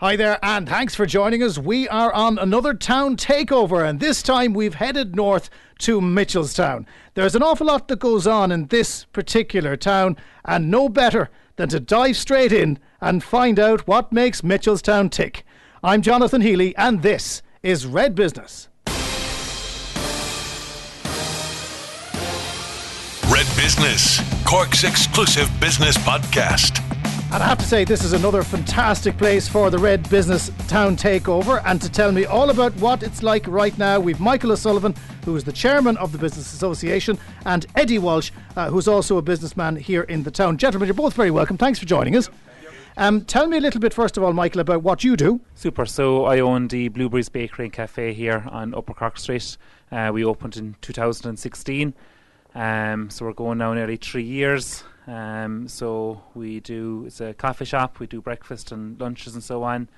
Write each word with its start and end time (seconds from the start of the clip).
Hi 0.00 0.14
there, 0.14 0.38
and 0.44 0.68
thanks 0.68 0.94
for 0.94 1.06
joining 1.06 1.42
us. 1.42 1.58
We 1.58 1.88
are 1.88 2.12
on 2.12 2.38
another 2.38 2.72
town 2.72 3.16
takeover, 3.16 3.84
and 3.84 3.98
this 3.98 4.22
time 4.22 4.52
we've 4.52 4.74
headed 4.74 5.16
north 5.16 5.50
to 5.78 6.00
Mitchelstown. 6.00 6.86
There's 7.14 7.34
an 7.34 7.42
awful 7.42 7.66
lot 7.66 7.88
that 7.88 7.98
goes 7.98 8.24
on 8.24 8.52
in 8.52 8.68
this 8.68 9.06
particular 9.06 9.76
town, 9.76 10.16
and 10.44 10.70
no 10.70 10.88
better 10.88 11.30
than 11.56 11.68
to 11.70 11.80
dive 11.80 12.16
straight 12.16 12.52
in 12.52 12.78
and 13.00 13.24
find 13.24 13.58
out 13.58 13.88
what 13.88 14.12
makes 14.12 14.42
Mitchelstown 14.42 15.10
tick. 15.10 15.44
I'm 15.82 16.00
Jonathan 16.00 16.42
Healy, 16.42 16.76
and 16.76 17.02
this 17.02 17.42
is 17.64 17.84
Red 17.84 18.14
Business. 18.14 18.68
Red 23.28 23.48
Business, 23.56 24.20
Cork's 24.46 24.84
exclusive 24.84 25.50
business 25.58 25.96
podcast. 25.96 26.77
And 27.30 27.42
I 27.42 27.46
have 27.46 27.58
to 27.58 27.64
say, 27.66 27.84
this 27.84 28.04
is 28.04 28.14
another 28.14 28.42
fantastic 28.42 29.18
place 29.18 29.46
for 29.46 29.68
the 29.68 29.78
Red 29.78 30.08
Business 30.08 30.50
Town 30.66 30.96
Takeover. 30.96 31.62
And 31.66 31.80
to 31.82 31.90
tell 31.90 32.10
me 32.10 32.24
all 32.24 32.48
about 32.48 32.74
what 32.76 33.02
it's 33.02 33.22
like 33.22 33.46
right 33.46 33.76
now, 33.76 34.00
we've 34.00 34.18
Michael 34.18 34.52
O'Sullivan, 34.52 34.94
who 35.26 35.36
is 35.36 35.44
the 35.44 35.52
chairman 35.52 35.98
of 35.98 36.10
the 36.10 36.16
Business 36.16 36.54
Association, 36.54 37.18
and 37.44 37.66
Eddie 37.76 37.98
Walsh, 37.98 38.30
uh, 38.56 38.70
who's 38.70 38.88
also 38.88 39.18
a 39.18 39.22
businessman 39.22 39.76
here 39.76 40.04
in 40.04 40.22
the 40.22 40.30
town. 40.30 40.56
Gentlemen, 40.56 40.86
you're 40.86 40.94
both 40.94 41.12
very 41.12 41.30
welcome. 41.30 41.58
Thanks 41.58 41.78
for 41.78 41.84
joining 41.84 42.16
us. 42.16 42.30
Um, 42.96 43.20
tell 43.26 43.46
me 43.46 43.58
a 43.58 43.60
little 43.60 43.80
bit, 43.80 43.92
first 43.92 44.16
of 44.16 44.22
all, 44.22 44.32
Michael, 44.32 44.62
about 44.62 44.82
what 44.82 45.04
you 45.04 45.14
do. 45.14 45.42
Super. 45.54 45.84
So 45.84 46.24
I 46.24 46.40
own 46.40 46.68
the 46.68 46.88
Blueberries 46.88 47.28
Bakery 47.28 47.66
and 47.66 47.72
Cafe 47.74 48.14
here 48.14 48.42
on 48.50 48.74
Upper 48.74 48.94
Cork 48.94 49.18
Street. 49.18 49.58
Uh, 49.92 50.10
we 50.14 50.24
opened 50.24 50.56
in 50.56 50.76
2016. 50.80 51.92
Um, 52.54 53.10
so 53.10 53.26
we're 53.26 53.34
going 53.34 53.58
now 53.58 53.74
nearly 53.74 53.96
three 53.96 54.24
years. 54.24 54.82
Um, 55.08 55.66
so 55.68 56.20
we 56.34 56.60
do 56.60 57.04
it's 57.06 57.20
a 57.20 57.32
coffee 57.32 57.64
shop. 57.64 57.98
We 57.98 58.06
do 58.06 58.20
breakfast 58.20 58.70
and 58.72 59.00
lunches 59.00 59.34
and 59.34 59.42
so 59.42 59.62
on, 59.62 59.88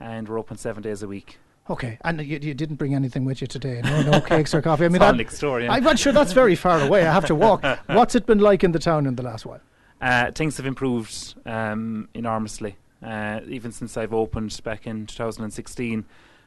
and 0.00 0.26
we're 0.28 0.38
open 0.38 0.56
seven 0.56 0.82
days 0.82 1.02
a 1.02 1.06
week. 1.06 1.38
Okay, 1.68 1.98
and 2.04 2.20
you, 2.20 2.38
you 2.40 2.54
didn't 2.54 2.76
bring 2.76 2.94
anything 2.94 3.24
with 3.24 3.40
you 3.40 3.46
today. 3.46 3.80
No, 3.84 4.02
no 4.02 4.20
cakes 4.20 4.54
or 4.54 4.62
coffee. 4.62 4.86
I 4.86 4.88
mean, 4.88 5.00
that- 5.00 5.38
door, 5.38 5.60
yeah. 5.60 5.72
I'm 5.72 5.84
not 5.84 5.98
sure 5.98 6.12
that's 6.12 6.32
very 6.32 6.56
far 6.56 6.80
away. 6.80 7.06
I 7.06 7.12
have 7.12 7.26
to 7.26 7.34
walk. 7.34 7.64
What's 7.86 8.14
it 8.14 8.26
been 8.26 8.38
like 8.38 8.64
in 8.64 8.72
the 8.72 8.78
town 8.78 9.06
in 9.06 9.16
the 9.16 9.22
last 9.22 9.46
while? 9.46 9.60
Uh, 10.00 10.30
things 10.32 10.56
have 10.56 10.66
improved 10.66 11.34
um, 11.46 12.08
enormously, 12.14 12.76
uh, 13.02 13.40
even 13.48 13.72
since 13.72 13.96
I've 13.96 14.12
opened 14.12 14.58
back 14.64 14.86
in 14.86 15.06
2016. 15.06 16.04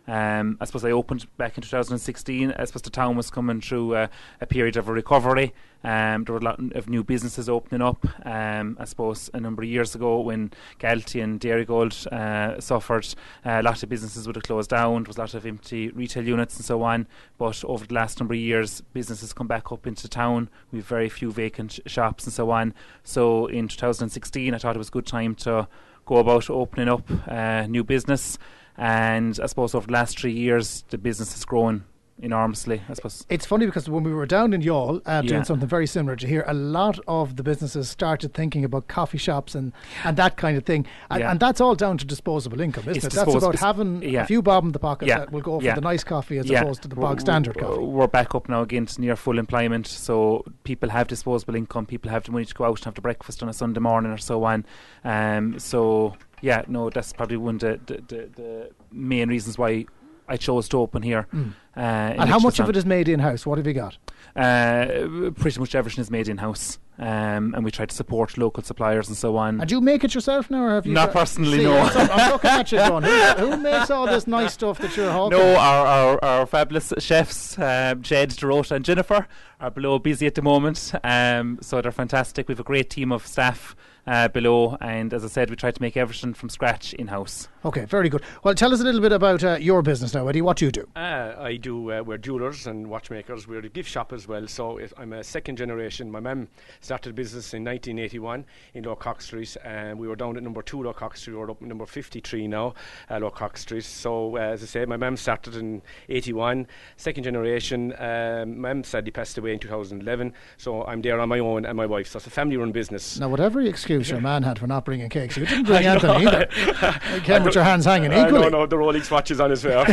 Um, 0.08 0.58
I 0.62 0.66
suppose 0.66 0.86
I 0.86 0.92
opened 0.92 1.28
back 1.38 1.58
in 1.58 1.64
2016. 1.64 2.54
I 2.58 2.66
suppose 2.66 2.82
the 2.82 2.90
town 2.90 3.18
was 3.18 3.30
coming 3.30 3.62
through 3.62 3.96
a 3.96 4.10
period 4.48 4.78
of 4.78 4.88
a 4.88 4.94
recovery. 4.94 5.54
Um, 5.84 6.24
there 6.24 6.34
were 6.34 6.40
a 6.40 6.44
lot 6.44 6.60
of 6.76 6.90
new 6.90 7.04
businesses 7.04 7.48
opening 7.50 7.82
up. 7.82 8.06
Um, 8.26 8.78
I 8.80 8.86
suppose 8.86 9.30
a 9.34 9.40
number 9.40 9.64
of 9.64 9.70
years 9.70 9.96
ago, 9.96 10.20
when 10.20 10.52
Galtee 10.80 11.24
and 11.24 11.40
Dairygold 11.40 12.08
uh, 12.08 12.60
suffered, 12.60 13.08
uh, 13.46 13.60
a 13.60 13.64
lot 13.64 13.84
of 13.84 13.90
businesses 13.90 14.26
would 14.28 14.36
have 14.36 14.44
closed 14.44 14.70
down. 14.70 15.04
There 15.04 15.10
was 15.10 15.18
a 15.18 15.22
lot 15.22 15.34
of 15.34 15.46
empty 15.46 15.90
retail 15.90 16.28
units 16.28 16.56
and 16.58 16.66
so 16.66 16.82
on. 16.84 17.08
But 17.38 17.64
over 17.66 17.86
the 17.86 17.94
last 17.94 18.20
number 18.20 18.34
of 18.34 18.40
years, 18.40 18.82
businesses 18.94 19.34
come 19.34 19.48
back 19.48 19.72
up 19.72 19.86
into 19.86 20.10
town. 20.10 20.50
We've 20.72 20.86
very 20.86 21.10
few 21.10 21.32
vacant 21.32 21.74
sh- 21.74 21.80
shops 21.86 22.26
and 22.26 22.34
so 22.34 22.50
on. 22.52 22.74
So 23.04 23.48
in 23.48 23.68
2016, 23.68 24.54
I 24.54 24.58
thought 24.58 24.76
it 24.76 24.80
was 24.80 24.90
a 24.90 24.92
good 24.92 25.06
time 25.06 25.36
to 25.36 25.68
go 26.06 26.18
about 26.18 26.50
opening 26.50 26.90
up 26.90 27.04
uh, 27.28 27.68
new 27.68 27.84
business. 27.84 28.38
And 28.78 29.40
I 29.42 29.48
suppose 29.48 29.74
over 29.74 29.88
the 29.88 29.94
last 29.94 30.20
three 30.20 30.34
years, 30.34 30.84
the 30.90 30.98
business 30.98 31.34
has 31.34 31.44
grown 31.46 31.84
enormously. 32.20 32.82
I 32.90 32.94
suppose. 32.94 33.26
It's 33.30 33.46
funny 33.46 33.68
because 33.68 33.88
when 33.90 34.04
we 34.04 34.12
were 34.12 34.26
down 34.26 34.52
in 34.54 34.62
Youghal 34.62 35.02
uh, 35.06 35.22
doing 35.22 35.34
Yeah. 35.36 35.44
something 35.44 35.68
very 35.70 35.86
similar 35.86 36.16
to 36.16 36.26
here, 36.28 36.44
a 36.48 36.54
lot 36.54 37.00
of 37.08 37.36
the 37.36 37.44
businesses 37.44 37.90
started 37.90 38.34
thinking 38.34 38.66
about 38.66 38.88
coffee 38.88 39.20
shops 39.20 39.54
and, 39.54 39.72
and 40.04 40.18
that 40.18 40.36
kind 40.36 40.58
of 40.58 40.64
thing. 40.66 40.88
And, 41.12 41.20
Yeah. 41.20 41.30
and 41.32 41.40
that's 41.40 41.62
all 41.62 41.76
down 41.76 42.00
to 42.00 42.06
disposable 42.06 42.60
income, 42.60 42.84
isn't 42.88 42.98
It's 42.98 43.06
it? 43.06 43.14
That's 43.14 43.36
about 43.36 43.56
having 43.60 44.02
yeah. 44.02 44.24
a 44.24 44.26
few 44.26 44.42
bob 44.42 44.66
in 44.66 44.72
the 44.72 44.80
pocket 44.80 45.08
that 45.10 45.32
will 45.32 45.42
go 45.42 45.60
for 45.60 45.74
the 45.76 45.82
nice 45.82 46.04
coffee 46.04 46.40
as 46.40 46.50
opposed 46.50 46.82
to 46.84 46.88
the 46.88 46.96
bog 46.96 47.22
standard 47.22 47.58
coffee. 47.58 47.82
We're 47.82 48.08
back 48.08 48.34
up 48.34 48.50
now 48.50 48.62
again 48.64 48.88
to 48.88 49.02
near 49.02 49.16
full 49.16 49.38
employment, 49.38 49.86
so 49.86 50.44
people 50.64 50.90
have 50.90 51.08
disposable 51.08 51.56
income. 51.56 51.86
People 51.86 52.10
have 52.10 52.24
the 52.24 52.32
money 52.32 52.46
to 52.46 52.54
go 52.54 52.64
out 52.66 52.80
and 52.80 52.86
have 52.86 52.96
the 52.96 53.02
breakfast 53.02 53.44
on 53.44 53.50
a 53.50 53.54
Sunday 53.54 53.80
morning 53.80 54.12
or 54.12 54.18
so 54.18 54.44
on. 54.44 54.66
Um, 55.04 55.60
so 55.60 56.16
yeah, 56.42 56.64
no, 56.68 56.90
that's 56.90 57.14
probably 57.14 57.38
one 57.38 57.56
of 57.56 57.62
the, 57.62 57.80
the, 57.86 57.94
the, 58.08 58.30
the 58.36 58.70
main 58.92 59.30
reasons 59.30 59.58
why 59.58 59.86
I 60.28 60.38
chose 60.38 60.68
to 60.70 60.80
open 60.80 61.02
here. 61.04 61.28
Uh, 61.34 61.38
Mm. 61.78 62.20
And 62.20 62.30
how 62.30 62.40
much 62.40 62.60
of 62.60 62.68
it 62.70 62.76
is 62.76 62.88
made 62.88 63.08
in 63.08 63.20
house? 63.20 63.46
What 63.46 63.60
have 63.60 63.68
you 63.68 63.74
got? 63.74 63.98
Uh, 64.36 65.30
pretty 65.36 65.60
much 65.60 65.76
everything 65.76 66.02
is 66.02 66.10
made 66.10 66.28
in 66.28 66.38
house, 66.38 66.80
um, 66.98 67.54
and 67.54 67.64
we 67.64 67.70
try 67.70 67.86
to 67.86 67.94
support 67.94 68.36
local 68.36 68.64
suppliers 68.64 69.08
and 69.08 69.16
so 69.16 69.38
on. 69.38 69.60
And 69.62 69.70
do 69.70 69.76
you 69.76 69.82
make 69.82 70.04
it 70.04 70.16
yourself 70.16 70.50
now, 70.50 70.64
or 70.64 70.70
have 70.72 70.88
you? 70.88 70.94
Not 70.94 71.14
got- 71.14 71.20
personally, 71.20 71.60
See, 71.60 71.64
no. 71.66 71.78
I'm 71.78 72.32
looking 72.32 72.50
at 72.62 72.72
you 72.72 72.80
going, 72.80 73.04
who, 73.04 73.12
who 73.12 73.58
makes 73.58 73.92
all 73.92 74.08
this 74.08 74.26
nice 74.26 74.54
stuff 74.54 74.80
that 74.80 74.98
you're 74.98 75.12
hawking? 75.12 75.38
No, 75.38 75.56
our, 75.56 75.86
our, 75.86 76.24
our 76.24 76.46
fabulous 76.48 76.92
chefs, 76.98 77.58
um, 77.60 78.02
Jed, 78.02 78.32
Dorota, 78.32 78.72
and 78.72 78.84
Jennifer, 78.84 79.28
are 79.60 79.70
below 79.72 80.00
busy 80.00 80.26
at 80.26 80.34
the 80.34 80.42
moment. 80.42 80.94
Um, 81.04 81.60
so 81.62 81.80
they're 81.82 81.92
fantastic. 81.92 82.48
We 82.48 82.54
have 82.54 82.60
a 82.60 82.64
great 82.64 82.90
team 82.90 83.12
of 83.12 83.26
staff 83.28 83.76
uh, 84.08 84.30
below, 84.30 84.78
and 84.80 85.14
as 85.14 85.24
I 85.24 85.28
said, 85.28 85.50
we 85.50 85.56
try 85.56 85.72
to 85.72 85.82
make 85.82 85.98
everything 85.98 86.34
from 86.34 86.50
scratch 86.50 86.94
in 86.94 87.08
house. 87.08 87.50
Okay, 87.66 87.84
very 87.84 88.08
good. 88.08 88.22
Well, 88.44 88.54
tell 88.54 88.74
us 88.74 88.80
a 88.80 88.84
little 88.84 89.02
bit 89.02 89.12
about 89.12 89.44
uh, 89.44 89.58
your 89.60 89.82
business 89.82 90.14
now, 90.14 90.28
Eddie. 90.28 90.42
What 90.42 90.58
do 90.58 90.66
you 90.66 90.72
do? 90.72 90.88
Uh, 90.96 91.36
I 91.38 91.58
do. 91.58 91.92
Uh, 91.92 92.02
we're 92.02 92.18
jewelers 92.18 92.66
and 92.66 92.88
watchmakers. 92.88 93.48
We're 93.48 93.60
a 93.60 93.70
gift 93.70 93.90
shop 93.90 94.14
as 94.14 94.28
well. 94.28 94.48
So 94.48 94.78
it, 94.78 94.94
I'm 94.98 95.12
a 95.12 95.24
second 95.24 95.58
generation. 95.58 96.10
My 96.10 96.22
mum 96.22 96.48
started 96.80 97.16
business 97.16 97.54
in 97.54 97.66
1981 97.66 98.46
in 98.74 98.84
Lower 98.84 98.96
Cork 98.96 99.22
Street, 99.22 99.58
and 99.66 100.00
we 100.00 100.08
were 100.08 100.16
down 100.16 100.38
at 100.38 100.44
number 100.44 100.62
two 100.62 100.82
Lower 100.82 100.94
Cork 100.94 101.18
Street. 101.18 101.36
We're 101.36 101.52
up 101.52 101.62
at 101.62 101.68
number 101.68 101.86
53 101.86 102.48
now, 102.48 102.74
uh, 103.10 103.20
Lower 103.20 103.32
Cork 103.32 103.58
Street. 103.58 103.84
So 103.84 104.38
uh, 104.38 104.40
as 104.40 104.64
I 104.64 104.68
say, 104.68 104.86
my 104.86 104.98
mum 104.98 105.18
started 105.18 105.56
in 105.56 105.82
81. 106.08 106.68
Second 106.96 107.24
generation. 107.24 107.94
Um, 108.00 108.62
mum 108.62 108.86
sadly 108.86 109.12
passed 109.12 109.38
away 109.38 109.52
in 109.52 109.60
2011. 109.60 110.32
So 110.56 110.86
I'm 110.86 111.02
there 111.02 111.20
on 111.20 111.28
my 111.28 111.40
own 111.40 111.66
and 111.66 111.76
my 111.76 111.86
wife. 111.86 112.08
So 112.08 112.18
it's 112.18 112.28
a 112.28 112.30
family-run 112.30 112.72
business. 112.72 113.20
Now, 113.20 113.28
whatever 113.28 113.60
excuse 113.62 113.97
your 114.04 114.22
man 114.22 114.44
had 114.44 114.60
for 114.60 114.68
not 114.68 114.86
bringing 114.86 115.10
cakes, 115.10 115.38
you 115.38 115.46
didn't 115.46 115.66
bring 115.66 115.86
anything 115.86 116.10
either. 116.28 116.48
You 117.14 117.22
came 117.22 117.44
with 117.44 117.56
your 117.56 117.64
hands 117.64 117.86
hanging 117.86 118.14
Uh, 118.14 118.26
equally. 118.28 118.42
no, 118.44 118.50
no, 118.50 118.66
the 118.66 118.76
Rolex 118.76 119.10
watch 119.10 119.32
is 119.32 119.40
on 119.40 119.50
his 119.50 119.64
face. 119.64 119.88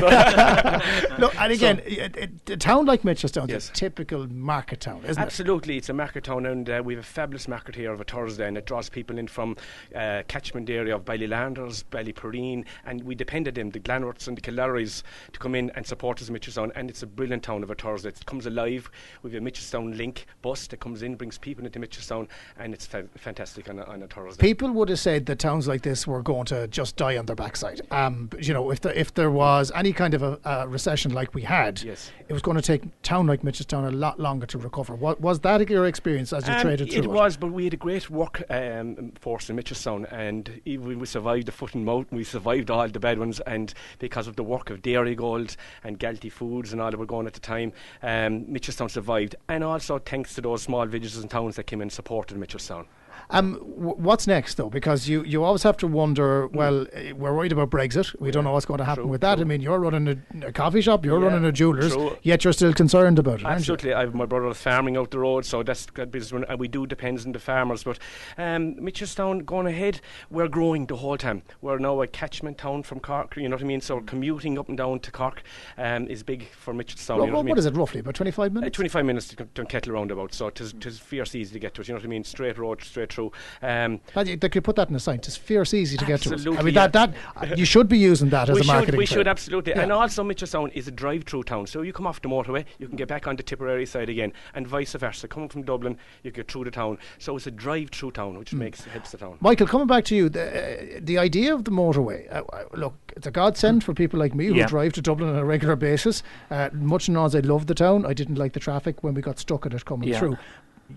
Look, 1.19 1.35
and 1.41 1.53
again, 1.53 1.81
it, 1.85 2.17
it, 2.17 2.51
a 2.51 2.57
town 2.57 2.87
like 2.87 3.03
Mitchelstown 3.03 3.51
is 3.51 3.71
a 3.71 3.73
typical 3.73 4.27
market 4.29 4.81
town, 4.81 5.03
isn't 5.05 5.21
it? 5.23 5.25
Absolutely, 5.25 5.77
it's 5.77 5.89
a 5.89 5.93
market 5.93 6.25
town, 6.25 6.47
and 6.47 6.69
uh, 6.69 6.83
we 6.85 6.95
have 6.95 7.03
a 7.05 7.07
fabulous 7.07 7.49
market 7.49 7.75
here 7.75 7.93
of 7.93 8.01
a 8.01 8.05
Thursday, 8.05 8.47
and 8.47 8.57
it 8.59 8.67
draws 8.67 8.89
people 8.89 9.19
in 9.19 9.27
from 9.27 9.57
uh, 9.95 10.23
catchment 10.29 10.69
area 10.71 10.95
of 10.97 11.05
Ballylanders, 11.05 11.85
Ballyporeen, 11.91 12.65
and 12.87 13.03
we 13.05 13.15
depend 13.15 13.49
on 13.49 13.55
them, 13.55 13.71
the 13.71 13.81
Glanworths 13.81 14.29
and 14.29 14.37
the 14.37 14.41
Killaries, 14.41 15.03
to 15.33 15.39
come 15.39 15.55
in 15.55 15.71
and 15.71 15.87
support 15.87 16.21
us 16.21 16.29
in 16.29 16.35
Mitchelstown, 16.35 16.71
and 16.75 16.91
it's 16.91 17.03
a 17.03 17.07
brilliant 17.07 17.43
town 17.43 17.63
of 17.63 17.71
a 17.71 17.75
Thursday. 17.75 18.09
It 18.11 18.27
comes 18.27 18.47
alive. 18.47 18.91
We 19.23 19.33
have 19.33 19.43
a 19.43 19.45
Mitchelstown 19.45 19.97
link 19.97 20.27
bus 20.43 20.67
that 20.69 20.81
comes 20.81 21.03
in, 21.03 21.15
brings 21.17 21.39
people 21.39 21.65
into 21.65 21.79
Mitchelstown, 21.79 22.29
and 22.59 22.75
it's 22.75 22.87
fa- 22.87 23.09
fantastic 23.17 23.69
on 23.71 23.79
a, 23.79 23.85
on 23.95 24.03
a 24.03 24.07
Thursday. 24.09 24.41
People 24.43 24.71
would 24.73 24.89
have 24.89 24.99
said 24.99 25.27
that 25.27 25.39
towns 25.39 25.67
like 25.67 25.83
this 25.83 26.07
were 26.07 26.23
going 26.23 26.45
to 26.47 26.67
just 26.69 26.97
die 26.97 27.17
on 27.17 27.27
their 27.27 27.37
backside. 27.37 27.81
Um, 27.91 28.29
you 28.39 28.53
know, 28.53 28.71
if 28.71 28.81
there, 28.81 28.93
if 28.93 29.15
there 29.15 29.31
was 29.31 29.73
any 29.75 29.93
kind 29.93 30.13
of 30.15 30.23
a, 30.23 30.39
a 30.45 30.69
recession 30.69 31.13
like 31.15 31.35
we 31.35 31.43
had, 31.43 31.81
Yes. 31.83 32.11
it 32.29 32.33
was 32.33 32.43
going 32.43 32.57
to 32.57 32.63
take 32.63 32.85
a 32.85 32.89
town 33.03 33.27
like 33.27 33.43
Mitchelstown 33.43 33.87
a 33.89 33.91
lot 33.91 34.19
longer 34.21 34.47
to 34.47 34.59
recover. 34.59 34.95
What, 34.95 35.21
was 35.21 35.41
that 35.41 35.69
your 35.71 35.87
experience 35.87 36.33
as 36.33 36.47
you 36.47 36.55
Um, 36.55 36.61
traded 36.61 36.91
through 36.91 36.99
it 36.99 37.05
it? 37.05 37.11
was, 37.11 37.37
but 37.37 37.53
we 37.53 37.65
had 37.65 37.75
a 37.75 37.79
great 37.79 38.11
work 38.11 38.43
um, 38.51 39.13
force 39.21 39.49
in 39.49 39.57
Mitchelstown, 39.57 40.11
and 40.13 40.61
even 40.65 40.99
we 40.99 41.07
survived 41.07 41.47
the 41.47 41.53
foot 41.53 41.75
and 41.75 41.85
mouth, 41.85 42.07
and 42.11 42.19
we 42.19 42.25
survived 42.25 42.71
all 42.71 42.89
the 42.89 43.01
bad 43.01 43.19
ones, 43.19 43.41
and 43.41 43.73
because 44.01 44.27
of 44.27 44.37
the 44.37 44.43
work 44.43 44.71
of 44.71 44.83
Dairygold 44.83 45.57
and 45.85 45.99
Galtee 46.01 46.33
Foods 46.33 46.73
and 46.73 46.83
all 46.83 46.91
that 46.91 46.99
were 46.99 47.07
going 47.07 47.27
at 47.27 47.33
the 47.35 47.41
time, 47.41 47.73
um, 48.03 48.45
Mitchelstown 48.47 48.91
survived, 48.91 49.37
and 49.49 49.63
also 49.63 49.99
thanks 50.01 50.35
to 50.35 50.41
those 50.41 50.63
small 50.63 50.85
villages 50.87 51.17
and 51.19 51.31
towns 51.31 51.57
that 51.57 51.65
came 51.65 51.79
in 51.81 51.85
and 51.85 51.93
supported 51.93 52.37
Mitchelstown. 52.37 52.87
Um, 53.31 53.55
w- 53.55 53.97
what's 53.97 54.27
next 54.27 54.55
though? 54.57 54.69
Because 54.71 55.09
you, 55.09 55.25
you 55.25 55.43
always 55.45 55.63
have 55.63 55.77
to 55.79 55.87
wonder. 55.87 56.47
Well, 56.49 56.87
eh, 56.93 57.13
we're 57.13 57.35
worried 57.35 57.53
about 57.53 57.71
Brexit. 57.71 58.19
We 58.21 58.31
don't 58.31 58.45
know 58.45 58.53
what's 58.53 58.67
going 58.67 58.79
to 58.79 58.85
happen 58.85 59.05
True, 59.05 59.11
with 59.11 59.21
that. 59.23 59.41
I 59.41 59.45
mean, 59.45 59.61
you're 59.61 59.79
running 59.79 60.23
a, 60.43 60.47
a 60.49 60.53
coffee 60.53 60.81
shop. 60.81 61.05
You're 61.05 61.19
Yeah, 61.21 61.29
running 61.29 61.45
a 61.45 61.53
jewelers. 61.53 61.93
true. 61.93 62.17
Yet 62.23 62.45
you're 62.45 62.53
still 62.53 62.73
concerned 62.75 63.19
about 63.19 63.41
it. 63.41 63.47
Absolutely, 63.47 63.93
I 63.95 64.01
have 64.01 64.15
my 64.15 64.27
brother 64.27 64.53
farming 64.55 64.97
out 64.97 65.11
the 65.11 65.19
road, 65.19 65.45
so 65.45 65.63
that's 65.63 65.87
good 65.87 66.11
business. 66.11 66.45
And 66.49 66.59
we 66.61 66.69
do 66.69 66.87
depends 66.87 67.25
on 67.27 67.33
the 67.33 67.39
farmers, 67.39 67.83
but 67.85 67.99
um, 68.39 68.75
Mitchelstown 68.75 69.45
going 69.45 69.67
ahead, 69.67 70.01
we're 70.31 70.49
growing 70.49 70.87
the 70.87 70.97
whole 70.97 71.17
time. 71.17 71.43
We're 71.61 71.79
now 71.79 72.01
a 72.03 72.07
catchment 72.07 72.59
town 72.59 72.83
from 72.83 73.01
Cork. 73.01 73.37
You 73.37 73.49
know 73.49 73.57
what 73.57 73.63
I 73.63 73.67
mean? 73.67 73.81
So 73.81 74.01
commuting 74.01 74.59
up 74.59 74.69
and 74.69 74.77
down 74.79 75.01
to 75.01 75.11
Cork 75.11 75.43
um, 75.79 76.07
is 76.09 76.23
big 76.23 76.49
for 76.51 76.75
Mitchelstown. 76.75 77.17
Well, 77.17 77.27
you 77.27 77.33
know 77.33 77.39
what 77.39 77.45
what 77.45 77.57
mean? 77.57 77.59
is 77.59 77.67
it 77.67 77.77
roughly? 77.77 78.01
About 78.01 78.15
25 78.15 78.51
Uh, 78.51 78.55
minutes? 78.55 78.77
25 78.77 79.05
minutes 79.05 79.35
to 79.55 79.65
Kettle 79.65 79.93
roundabout, 79.95 80.33
so 80.35 80.51
tis 80.51 80.75
tis 80.81 80.99
fierce 80.99 81.35
easy 81.35 81.53
to 81.53 81.59
get 81.59 81.75
to 81.75 81.81
it. 81.81 81.89
You 81.89 81.95
know 81.95 81.99
what 81.99 82.05
I 82.05 82.09
mean? 82.09 82.25
Straight 82.25 82.59
road, 82.59 82.83
straight 82.83 83.04
way 83.05 83.15
through. 83.15 83.33
Um, 83.63 84.01
They 84.25 84.49
could 84.49 84.65
put 84.65 84.77
that 84.77 84.89
in 84.91 84.95
a 84.97 85.01
sign. 85.01 85.17
It's 85.17 85.37
fierce 85.37 85.75
easy 85.75 85.97
to 85.97 86.05
get 86.05 86.21
to. 86.23 86.35
Us. 86.35 86.47
I 86.47 86.63
mean, 86.63 86.75
yeah. 86.75 86.87
that, 86.89 87.15
that 87.41 87.59
you 87.59 87.65
should 87.65 87.89
be 87.89 87.99
using 87.99 88.31
that 88.31 88.49
as 88.49 88.55
we 88.55 88.61
a 88.63 88.65
marketing 88.65 88.93
should, 88.93 88.99
we 88.99 89.07
tool. 89.07 89.17
should 89.17 89.29
absolutely, 89.29 89.73
Yeah. 89.73 89.83
and 89.83 89.93
also 89.93 90.23
Mitchelstown 90.25 90.73
is 90.73 90.89
a 90.89 90.91
drive-through 90.91 91.45
town. 91.45 91.67
So 91.67 91.83
you 91.83 91.93
come 91.93 92.07
off 92.07 92.21
the 92.23 92.29
motorway, 92.29 92.65
you 92.79 92.89
can 92.89 92.97
get 92.97 93.09
back 93.09 93.27
on 93.27 93.37
the 93.37 93.43
Tipperary 93.43 93.87
side 93.87 94.09
again, 94.09 94.33
and 94.55 94.67
vice 94.67 94.93
versa. 94.95 95.29
Coming 95.29 95.49
from 95.49 95.63
Dublin, 95.63 95.99
you 96.23 96.31
get 96.31 96.51
through 96.51 96.65
the 96.65 96.71
town. 96.71 96.99
So 97.19 97.37
it's 97.37 97.47
a 97.47 97.51
drive-through 97.51 98.13
town, 98.13 98.39
which 98.39 98.53
makes 98.55 98.85
helps 98.85 99.11
the 99.11 99.19
town. 99.19 99.37
Michael, 99.41 99.67
coming 99.67 99.87
back 99.87 100.05
to 100.07 100.17
you, 100.17 100.29
the, 100.29 100.97
uh, 100.97 101.01
the 101.03 101.19
idea 101.19 101.55
of 101.55 101.65
the 101.65 101.71
motorway, 101.71 102.33
uh, 102.33 102.43
uh, 102.53 102.65
look, 102.75 102.95
it's 103.17 103.27
a 103.27 103.31
godsend 103.31 103.85
for 103.85 103.95
people 103.95 104.19
like 104.19 104.35
me 104.35 104.47
who 104.47 104.55
Yeah. 104.55 104.67
drive 104.67 104.93
to 104.95 105.03
Dublin 105.03 105.31
on 105.31 105.37
a 105.37 105.45
regular 105.45 105.77
basis. 105.77 106.23
Uh, 106.51 106.71
much 106.73 107.09
as 107.09 107.35
I 107.35 107.41
love 107.41 107.67
the 107.67 107.75
town, 107.75 108.05
I 108.07 108.13
didn't 108.15 108.37
like 108.37 108.53
the 108.53 108.61
traffic 108.61 109.03
when 109.05 109.15
we 109.15 109.23
got 109.23 109.39
stuck 109.39 109.67
at 109.67 109.75
it 109.75 109.85
coming 109.85 110.09
Yeah. 110.09 110.19
through. 110.19 110.37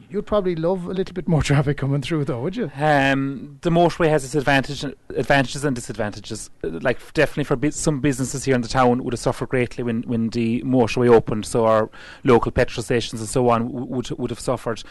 You'd 0.10 0.26
probably 0.26 0.56
love 0.56 0.86
a 0.86 0.94
little 0.94 1.14
bit 1.14 1.28
more 1.28 1.42
traffic 1.52 1.78
coming 1.78 2.02
through, 2.02 2.26
though, 2.26 2.42
would 2.42 2.56
you? 2.56 2.72
Um, 2.76 3.58
the 3.62 3.70
motorway 3.70 4.10
has 4.10 4.26
its 4.26 4.36
advantage, 4.36 4.84
advantages 5.10 5.64
and 5.64 5.76
disadvantages. 5.76 6.50
Uh, 6.64 6.80
Like 6.82 7.00
definitely 7.14 7.44
for 7.46 7.72
some 7.72 8.00
businesses 8.00 8.44
here 8.44 8.56
in 8.56 8.62
the 8.62 8.68
town 8.68 9.04
would 9.04 9.14
have 9.14 9.20
suffered 9.20 9.50
greatly 9.50 9.84
when, 9.84 10.04
when 10.04 10.30
the 10.30 10.62
motorway 10.64 11.10
opened. 11.10 11.46
So 11.46 11.66
our 11.66 11.90
local 12.24 12.52
petrol 12.52 12.84
stations 12.84 13.22
and 13.22 13.30
so 13.30 13.50
on 13.50 13.72
would 13.72 14.10
would 14.12 14.30
have 14.30 14.40
suffered. 14.40 14.84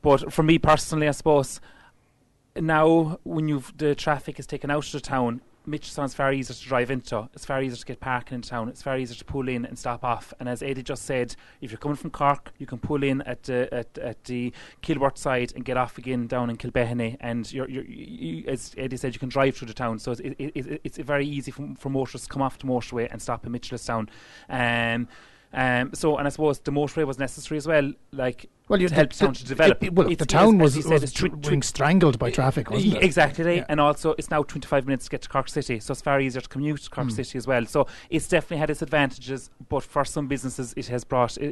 But 0.00 0.32
for 0.32 0.42
me 0.42 0.58
personally, 0.58 1.08
I 1.08 1.12
suppose 1.12 1.60
now 2.56 3.18
when 3.22 3.48
you've 3.48 3.72
the 3.76 3.94
traffic 3.94 4.38
is 4.38 4.46
taken 4.46 4.70
out 4.70 4.86
of 4.86 4.92
the 4.92 5.00
town, 5.00 5.40
Mitchelstown's 5.66 6.14
very 6.14 6.38
easy 6.38 6.54
to 6.54 6.60
drive 6.60 6.90
into. 6.90 7.28
It's 7.34 7.44
very 7.44 7.66
easy 7.66 7.76
to 7.76 7.84
get 7.86 8.00
parking 8.00 8.36
in 8.36 8.42
town. 8.42 8.68
It's 8.68 8.82
very 8.82 9.02
easy 9.02 9.14
to 9.14 9.24
pull 9.24 9.48
in 9.48 9.64
and 9.64 9.78
stop 9.78 10.02
off. 10.02 10.34
And 10.40 10.48
as 10.48 10.62
Eddie 10.62 10.82
just 10.82 11.04
said, 11.04 11.36
if 11.60 11.70
you're 11.70 11.78
coming 11.78 11.96
from 11.96 12.10
Cork, 12.10 12.52
you 12.58 12.66
can 12.66 12.78
pull 12.78 13.02
in 13.02 13.22
at 13.22 13.44
the 13.44 13.72
at, 13.72 13.96
at 13.98 14.24
the 14.24 14.52
Kilworth 14.82 15.18
side 15.18 15.52
and 15.54 15.64
get 15.64 15.76
off 15.76 15.98
again 15.98 16.26
down 16.26 16.50
in 16.50 16.56
Kilbehenny. 16.56 17.16
And 17.20 17.50
you're, 17.52 17.68
you're, 17.68 17.84
you, 17.84 18.44
as 18.48 18.74
Eddie 18.76 18.96
said, 18.96 19.14
you 19.14 19.20
can 19.20 19.28
drive 19.28 19.56
through 19.56 19.68
the 19.68 19.74
town. 19.74 19.98
So 19.98 20.12
it's, 20.12 20.20
it, 20.20 20.34
it, 20.38 20.80
it's 20.84 20.98
very 20.98 21.26
easy 21.26 21.50
for, 21.50 21.68
for 21.78 21.90
motorists 21.90 22.26
to 22.26 22.32
come 22.32 22.42
off 22.42 22.58
the 22.58 22.66
motorway 22.66 23.08
and 23.10 23.22
stop 23.22 23.46
in 23.46 23.52
Mitchelstown. 23.52 24.08
Um, 24.48 25.08
um, 25.54 25.90
so, 25.94 26.16
and 26.16 26.26
I 26.26 26.30
suppose 26.30 26.58
the 26.60 26.70
motorway 26.72 27.06
was 27.06 27.18
necessary 27.18 27.58
as 27.58 27.66
well, 27.66 27.92
like 28.12 28.48
Well, 28.68 28.80
you 28.80 28.88
to 28.88 28.94
help 28.94 29.12
the 29.12 29.18
town 29.26 29.34
to 29.34 29.44
develop. 29.44 29.82
It, 29.82 29.86
it- 29.88 29.94
well, 29.94 30.06
It's- 30.06 30.18
the 30.18 30.26
town 30.26 30.54
as- 30.62 30.76
was, 30.76 30.84
said, 30.84 30.92
was 30.92 31.02
it's 31.02 31.12
twi- 31.12 31.28
twi- 31.28 31.50
being 31.50 31.62
strangled 31.62 32.18
by 32.18 32.30
traffic, 32.30 32.70
wasn't 32.70 32.94
it? 32.94 33.02
Exactly, 33.02 33.56
Yeah. 33.56 33.66
and 33.68 33.80
also 33.80 34.14
it's 34.16 34.30
now 34.30 34.42
25 34.42 34.86
minutes 34.86 35.04
to 35.06 35.10
get 35.10 35.22
to 35.22 35.28
Cork 35.28 35.48
City, 35.48 35.78
so 35.80 35.92
it's 35.92 36.00
far 36.00 36.20
easier 36.20 36.40
to 36.40 36.48
commute 36.48 36.80
to 36.82 36.90
Cork 36.90 37.08
Mm. 37.08 37.12
City 37.12 37.36
as 37.38 37.46
well. 37.46 37.66
So 37.66 37.86
it's 38.08 38.28
definitely 38.28 38.58
had 38.58 38.70
its 38.70 38.80
advantages, 38.82 39.50
but 39.68 39.82
for 39.82 40.04
some 40.04 40.26
businesses, 40.26 40.72
it 40.76 40.86
has 40.88 41.04
brought 41.04 41.36
i- 41.40 41.44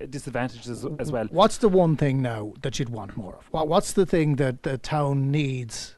i- 0.00 0.06
disadvantages 0.06 0.84
as 0.98 1.12
well. 1.12 1.26
What's 1.30 1.58
the 1.58 1.68
one 1.68 1.96
thing 1.96 2.22
now 2.22 2.54
that 2.62 2.78
you'd 2.78 2.88
want 2.90 3.16
more 3.16 3.34
of? 3.34 3.46
What, 3.52 3.68
what's 3.68 3.92
the 3.92 4.06
thing 4.06 4.36
that 4.36 4.64
the 4.64 4.78
town 4.78 5.30
needs 5.30 5.94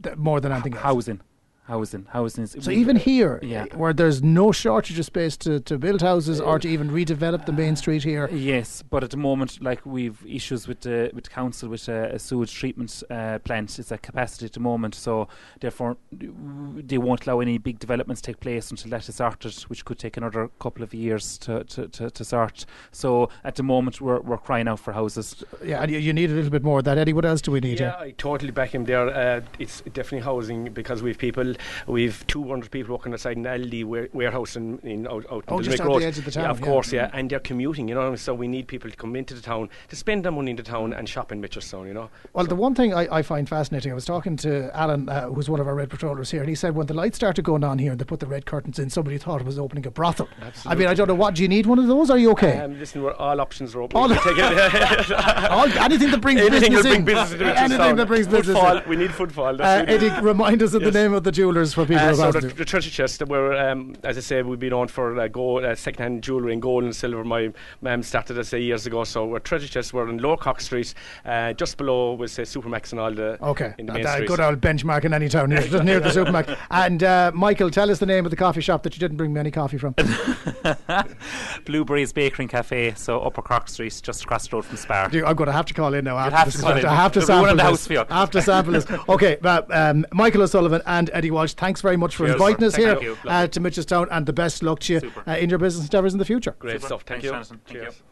that, 0.00 0.18
more 0.18 0.40
than 0.40 0.50
anything 0.52 0.74
else? 0.74 0.82
Housing, 0.82 1.20
housing, 1.66 2.06
housing. 2.10 2.44
Is, 2.44 2.52
So 2.52 2.58
we've- 2.70 2.80
even 2.80 2.96
here, 2.96 3.38
yeah. 3.42 3.64
where 3.74 3.92
there's 3.92 4.22
no 4.22 4.52
shortage 4.52 4.98
of 4.98 5.04
space 5.04 5.36
to, 5.38 5.60
to 5.60 5.78
build 5.78 6.02
houses 6.02 6.40
or 6.40 6.58
to 6.58 6.68
even 6.68 6.90
redevelop 6.90 7.44
the 7.46 7.52
main 7.52 7.76
street 7.76 8.02
here, 8.04 8.28
Yes, 8.32 8.82
but 8.82 9.02
at 9.04 9.10
the 9.10 9.16
moment, 9.16 9.60
like 9.62 9.84
we've 9.84 10.18
issues 10.26 10.68
with 10.68 10.80
the 10.80 11.10
with 11.14 11.30
council 11.30 11.68
with 11.68 11.88
a, 11.88 12.14
a 12.14 12.18
sewage 12.18 12.52
treatment 12.54 13.02
uh, 13.10 13.38
plant. 13.40 13.78
It's 13.78 13.90
at 13.92 14.02
capacity 14.02 14.46
at 14.46 14.52
the 14.52 14.60
moment, 14.60 14.94
so 14.94 15.28
therefore 15.60 15.96
they 16.12 16.98
won't 16.98 17.26
allow 17.26 17.40
any 17.40 17.58
big 17.58 17.78
developments 17.78 18.20
take 18.20 18.40
place 18.40 18.70
until 18.70 18.90
that 18.90 19.08
is 19.08 19.16
sorted, 19.16 19.54
which 19.68 19.84
could 19.84 19.98
take 19.98 20.16
another 20.16 20.48
couple 20.58 20.82
of 20.82 20.94
years 20.94 21.38
to, 21.38 21.64
to, 21.64 21.88
to, 21.88 22.10
to 22.10 22.24
sort. 22.24 22.64
So 22.92 23.28
at 23.44 23.54
the 23.56 23.62
moment, 23.62 24.00
we're 24.00 24.20
we're 24.20 24.38
crying 24.38 24.68
out 24.68 24.80
for 24.80 24.92
houses. 24.92 25.44
yeah, 25.64 25.82
and 25.82 25.90
you, 25.90 25.98
you 25.98 26.12
need 26.12 26.30
a 26.30 26.34
little 26.34 26.50
bit 26.50 26.62
more 26.62 26.78
of 26.78 26.84
that. 26.84 26.98
Eddie, 26.98 27.12
what 27.12 27.24
else 27.24 27.40
do 27.40 27.50
we 27.50 27.60
need? 27.60 27.80
Yeah, 27.80 27.96
here? 27.98 28.08
I 28.08 28.10
totally 28.12 28.50
back 28.52 28.74
him 28.74 28.84
there. 28.84 29.08
Uh, 29.08 29.40
it's 29.58 29.80
definitely 29.82 30.20
housing 30.20 30.72
because 30.72 31.02
we've 31.02 31.18
people, 31.18 31.54
we've 31.86 32.26
200 32.26 32.70
people 32.70 32.94
working 32.94 33.12
outside 33.12 33.36
an 33.36 33.44
Aldi 33.44 33.84
ware- 33.84 34.08
warehouse 34.12 34.56
in, 34.56 34.78
in 34.80 35.06
out, 35.06 35.24
out 35.30 35.44
Oh, 35.48 35.58
just 35.60 35.78
Limerick 35.78 35.80
out 35.80 35.86
Road. 35.86 36.02
the 36.02 36.06
edge 36.06 36.18
of 36.18 36.24
the 36.24 36.30
town, 36.30 36.44
Yeah, 36.44 36.50
of 36.50 36.60
yeah. 36.60 36.66
course, 36.66 36.92
yeah, 36.92 37.10
and 37.12 37.30
they're 37.30 37.40
commuting, 37.40 37.88
you 37.88 37.94
know. 37.94 38.14
So 38.16 38.34
we 38.34 38.48
need 38.48 38.66
people 38.68 38.90
to 38.90 38.96
come 38.96 39.16
into 39.16 39.34
the 39.34 39.40
town 39.40 39.68
to 39.88 39.96
spend 39.96 40.24
their 40.24 40.32
money 40.32 40.50
in 40.50 40.56
the 40.56 40.62
town 40.62 40.92
and 40.92 41.08
shop 41.08 41.32
in 41.32 41.40
Mitchelstown, 41.42 41.86
you 41.86 41.94
know. 41.94 42.10
Well, 42.32 42.44
So- 42.44 42.48
the 42.50 42.54
one 42.56 42.74
thing 42.74 42.94
I, 42.94 43.18
I 43.18 43.22
find 43.22 43.48
fascinating, 43.48 43.92
I 43.92 43.94
was 43.94 44.04
talking 44.04 44.36
to 44.38 44.70
Alan, 44.76 45.08
uh, 45.08 45.28
who's 45.28 45.48
one 45.48 45.60
of 45.60 45.66
our 45.66 45.74
Red 45.74 45.90
Patrollers 45.90 46.30
here, 46.30 46.40
and 46.40 46.48
he 46.48 46.54
said 46.54 46.74
when 46.74 46.86
the 46.86 46.94
lights 46.94 47.16
started 47.16 47.44
going 47.44 47.64
on 47.64 47.78
here 47.78 47.92
and 47.92 48.00
they 48.00 48.04
put 48.04 48.20
the 48.20 48.26
red 48.26 48.46
curtains 48.46 48.78
in, 48.78 48.90
somebody 48.90 49.18
thought 49.18 49.40
it 49.40 49.46
was 49.46 49.58
opening 49.58 49.86
a 49.86 49.90
brothel. 49.90 50.28
Absolutely. 50.42 50.70
I 50.70 50.74
mean, 50.78 50.88
I 50.88 50.94
don't 50.94 51.08
know 51.08 51.14
what. 51.14 51.34
Do 51.34 51.42
you 51.42 51.48
need 51.48 51.66
one 51.66 51.78
of 51.78 51.86
those? 51.86 52.10
Are 52.10 52.18
you 52.18 52.30
okay? 52.32 52.58
Um, 52.58 52.78
listen, 52.78 53.02
we're, 53.02 53.12
all 53.14 53.40
options 53.40 53.74
are 53.74 53.82
open. 53.82 53.96
All- 53.96 54.08
We 54.08 54.14
can 54.16 54.34
take 54.34 54.38
it. 54.38 55.10
All, 55.50 55.66
anything 55.78 56.10
that 56.10 56.20
brings 56.20 56.40
Anything 56.40 56.72
business 56.72 56.76
will 56.76 56.82
bring 56.82 57.00
in. 57.00 57.04
business 57.04 57.40
anything 57.58 57.96
that 57.96 58.06
brings 58.06 58.26
business 58.26 58.56
footfall, 58.56 58.78
in. 58.78 58.88
We 58.88 58.96
need 58.96 59.12
footfall. 59.12 59.60
Uh, 59.60 59.84
Eddie, 59.86 60.10
remind 60.20 60.62
us 60.62 60.74
of 60.74 60.82
the 60.82 60.90
name 60.90 61.12
of 61.12 61.24
the 61.24 61.32
jewellers 61.46 61.74
for 61.74 61.82
people 61.86 61.96
Uh, 62.02 62.08
who 62.10 62.14
so 62.16 62.22
the, 62.32 62.38
about 62.38 62.50
to. 62.50 62.56
the 62.56 62.64
treasure 62.64 62.90
chest, 62.90 63.22
we're, 63.26 63.56
um, 63.56 63.94
as 64.02 64.16
I 64.18 64.20
say, 64.20 64.42
we've 64.42 64.58
been 64.58 64.72
on 64.72 64.88
for 64.88 65.18
uh, 65.18 65.28
gold, 65.28 65.64
uh, 65.64 65.74
second-hand 65.74 66.22
jewellery 66.22 66.52
in 66.52 66.60
gold 66.60 66.84
and 66.84 66.94
silver. 66.94 67.22
My 67.24 67.52
mum 67.80 68.02
started 68.02 68.38
us 68.38 68.52
uh, 68.52 68.56
years 68.56 68.86
ago, 68.86 69.04
so 69.04 69.26
we're 69.26 69.38
treasure 69.38 69.68
chest. 69.68 69.92
We're 69.94 70.08
in 70.08 70.18
Lower 70.18 70.36
Cork 70.36 70.60
Street, 70.60 70.92
uh, 71.24 71.52
just 71.52 71.76
below 71.78 72.14
was 72.14 72.32
say 72.32 72.42
Supermax 72.42 72.90
and 72.92 73.00
all 73.00 73.12
the 73.12 73.38
Okay, 73.42 73.74
in 73.78 73.86
the 73.86 73.92
main 73.92 74.02
that 74.02 74.26
good 74.26 74.40
old 74.40 74.60
benchmark 74.60 75.04
in 75.04 75.14
any 75.14 75.28
town 75.28 75.50
near, 75.50 75.82
near 75.82 76.00
the 76.00 76.10
supermarket. 76.18 76.58
And 76.70 77.02
uh, 77.02 77.30
Michael, 77.34 77.70
tell 77.70 77.90
us 77.90 77.98
the 77.98 78.06
name 78.06 78.24
of 78.26 78.30
the 78.30 78.36
coffee 78.36 78.60
shop 78.60 78.82
that 78.82 78.94
you 78.94 79.00
didn't 79.00 79.16
bring 79.16 79.32
me 79.32 79.40
any 79.40 79.50
coffee 79.50 79.78
from. 79.78 79.94
Blueberries 81.64 82.12
Bakery 82.12 82.44
and 82.44 82.50
Cafe, 82.50 82.94
so 82.96 83.20
Upper 83.20 83.42
Cork 83.42 83.68
Street, 83.68 84.00
just 84.02 84.24
across 84.24 84.48
the 84.48 84.56
road 84.56 84.64
from 84.64 84.76
Spar. 84.76 85.08
Do 85.08 85.18
you- 85.18 85.26
I'm 85.26 85.36
going 85.36 85.46
to 85.46 85.52
have 85.52 85.66
to 85.66 85.74
call 85.74 85.94
in 85.94 86.04
now. 86.04 86.16
After 86.16 86.36
have 86.36 86.46
this 86.46 86.54
to 86.56 86.62
call 86.62 86.76
in. 86.76 86.84
I 86.84 86.94
have 86.94 87.12
to 87.12 87.20
There'll 87.20 87.42
be 87.42 87.48
one 87.48 87.48
sample 87.50 87.56
the 87.56 87.70
this. 87.70 87.70
house 87.80 87.86
for 87.86 87.92
you. 87.92 88.04
I 88.10 88.20
have 88.20 88.30
to 88.30 88.42
sample 88.42 88.72
this. 88.72 88.86
Okay, 89.08 89.36
but, 89.40 89.72
um, 89.74 90.06
Michael 90.12 90.42
O'Sullivan 90.42 90.82
and 90.86 91.10
Eddie 91.12 91.30
Walsh, 91.36 91.54
thanks 91.54 91.80
very 91.80 91.96
much 91.96 92.16
for 92.16 92.24
Cheers. 92.26 92.34
inviting 92.34 92.64
us 92.64 92.74
Thank 92.76 93.00
here 93.00 93.10
you. 93.10 93.30
uh, 93.30 93.46
to 93.46 93.60
Mitchelstown, 93.60 94.08
and 94.10 94.26
the 94.26 94.32
best 94.32 94.62
luck 94.62 94.80
to 94.80 94.94
you 94.94 95.12
uh, 95.26 95.32
in 95.32 95.50
your 95.50 95.58
business 95.58 95.84
endeavours 95.84 96.12
in 96.14 96.18
the 96.18 96.24
future. 96.24 96.56
Great 96.58 96.72
Super. 96.76 96.86
stuff. 96.86 97.02
Thank 97.02 97.22
Thanks, 97.22 97.24
you. 97.24 97.30
Jonathan. 97.30 97.60
Thank 97.66 97.76
you. 97.76 97.82
Cheers. 97.82 98.02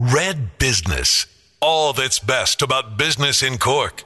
Red 0.00 0.58
Business. 0.58 1.26
All 1.60 1.92
that's 1.92 2.18
best 2.18 2.62
about 2.62 2.96
business 2.96 3.42
in 3.42 3.58
Cork. 3.58 4.04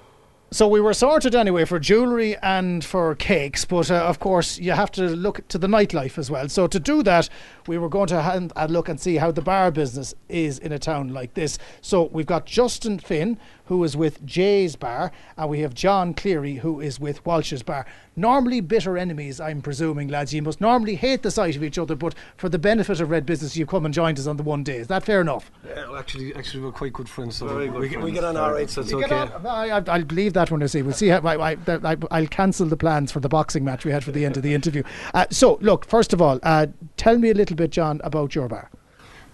So 0.51 0.69
we 0.69 0.81
were 0.81 0.95
sorted 0.95 1.35
anyway 1.35 1.65
for 1.65 1.81
jewellery 1.81 2.37
and 2.41 2.85
for 2.85 3.15
cakes, 3.17 3.65
but 3.65 3.91
uh, 3.91 3.97
of 3.97 4.21
course 4.21 4.59
you 4.59 4.71
have 4.73 4.91
to 4.93 5.03
look 5.03 5.47
to 5.49 5.59
the 5.59 5.67
nightlife 5.67 6.17
as 6.17 6.31
well. 6.31 6.49
So 6.49 6.69
to 6.69 6.79
do 6.79 7.03
that, 7.03 7.29
we 7.67 7.79
were 7.79 7.89
going 7.89 8.07
to 8.09 8.21
hand 8.23 8.53
a 8.57 8.69
look 8.69 8.89
and 8.89 8.99
see 9.01 9.17
how 9.17 9.31
the 9.31 9.43
bar 9.43 9.71
business 9.71 10.15
is 10.29 10.59
in 10.59 10.73
a 10.73 10.79
town 10.79 11.13
like 11.13 11.35
this. 11.35 11.59
So 11.81 12.05
we've 12.13 12.27
got 12.27 12.47
Justin 12.47 12.99
Finn, 12.99 13.39
who 13.67 13.83
is 13.85 13.97
with 13.97 14.25
Jay's 14.27 14.77
Bar, 14.77 15.11
and 15.39 15.49
we 15.49 15.61
have 15.61 15.73
John 15.73 16.13
Cleary, 16.13 16.57
who 16.57 16.81
is 16.81 17.01
with 17.01 17.25
Walsh's 17.25 17.63
Bar. 17.63 17.87
Normally 18.17 18.61
bitter 18.61 18.99
enemies, 18.99 19.41
I'm 19.41 19.63
presuming, 19.63 20.09
lads. 20.09 20.35
You 20.35 20.43
must 20.43 20.61
normally 20.61 20.95
hate 20.97 21.23
the 21.23 21.31
sight 21.31 21.57
of 21.57 21.65
each 21.65 21.79
other, 21.79 21.97
but 21.97 22.15
for 22.37 22.49
the 22.51 22.59
benefit 22.59 23.01
of 23.01 23.09
Red 23.11 23.25
Business, 23.25 23.57
you've 23.57 23.69
come 23.69 23.85
and 23.87 23.95
joined 23.95 24.19
us 24.19 24.27
on 24.27 24.37
the 24.37 24.43
one 24.43 24.63
day. 24.63 24.77
Is 24.77 24.87
that 24.89 25.03
fair 25.03 25.21
enough? 25.23 25.51
Yeah, 25.67 25.89
well, 25.89 25.97
actually, 25.97 26.35
actually, 26.35 26.63
we're 26.63 26.73
quite 26.73 26.93
good 26.93 27.09
friends. 27.09 27.37
So 27.37 27.57
we, 27.79 27.89
get- 27.89 28.03
we 28.03 28.13
get 28.13 28.23
on 28.23 28.37
all 28.37 28.53
right, 28.53 28.69
so 28.69 28.83
it's 28.83 28.91
You 28.91 29.03
okay. 29.03 29.15
on- 29.17 29.47
I, 29.47 29.71
I, 29.71 29.83
I'll 29.89 30.05
believe 30.05 30.35
that 30.35 30.51
when 30.51 30.63
I 30.63 30.67
see. 30.67 30.83
We'll 30.83 30.93
see 30.93 31.09
how. 31.09 31.21
I, 31.21 31.53
I, 31.53 31.57
I, 31.67 31.97
I'll 32.11 32.27
cancel 32.27 32.67
the 32.67 32.77
plans 32.77 33.11
for 33.11 33.21
the 33.21 33.29
boxing 33.31 33.65
match 33.65 33.85
we 33.87 33.91
had 33.93 34.05
for 34.05 34.13
the 34.13 34.25
end 34.27 34.37
of 34.37 34.43
the 34.43 34.53
interview. 34.55 34.83
Uh, 35.15 35.25
so, 35.31 35.59
look, 35.63 35.87
first 35.87 36.13
of 36.13 36.21
all, 36.21 36.39
uh, 36.43 36.67
tell 36.99 37.17
me 37.19 37.31
a 37.31 37.35
little 37.35 37.54
bit, 37.55 37.71
John, 37.71 38.01
about 38.05 38.35
your 38.35 38.49
bar. 38.49 38.71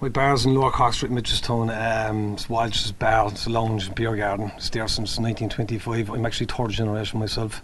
My 0.00 0.08
bar's 0.08 0.46
in 0.46 0.54
Lower 0.54 0.70
Cork 0.70 0.94
Street, 0.94 1.12
Mitchelstown. 1.12 1.70
Um, 2.08 2.36
Walsh's 2.48 2.92
Bar. 2.92 3.28
It's 3.28 3.46
a 3.46 3.50
lounge 3.50 3.86
and 3.86 3.94
beer 3.94 4.16
garden. 4.16 4.50
It's 4.56 4.70
there 4.70 4.88
since 4.88 5.18
1925. 5.18 6.10
I'm 6.10 6.24
actually 6.24 6.46
third 6.46 6.70
generation 6.70 7.20
myself. 7.20 7.62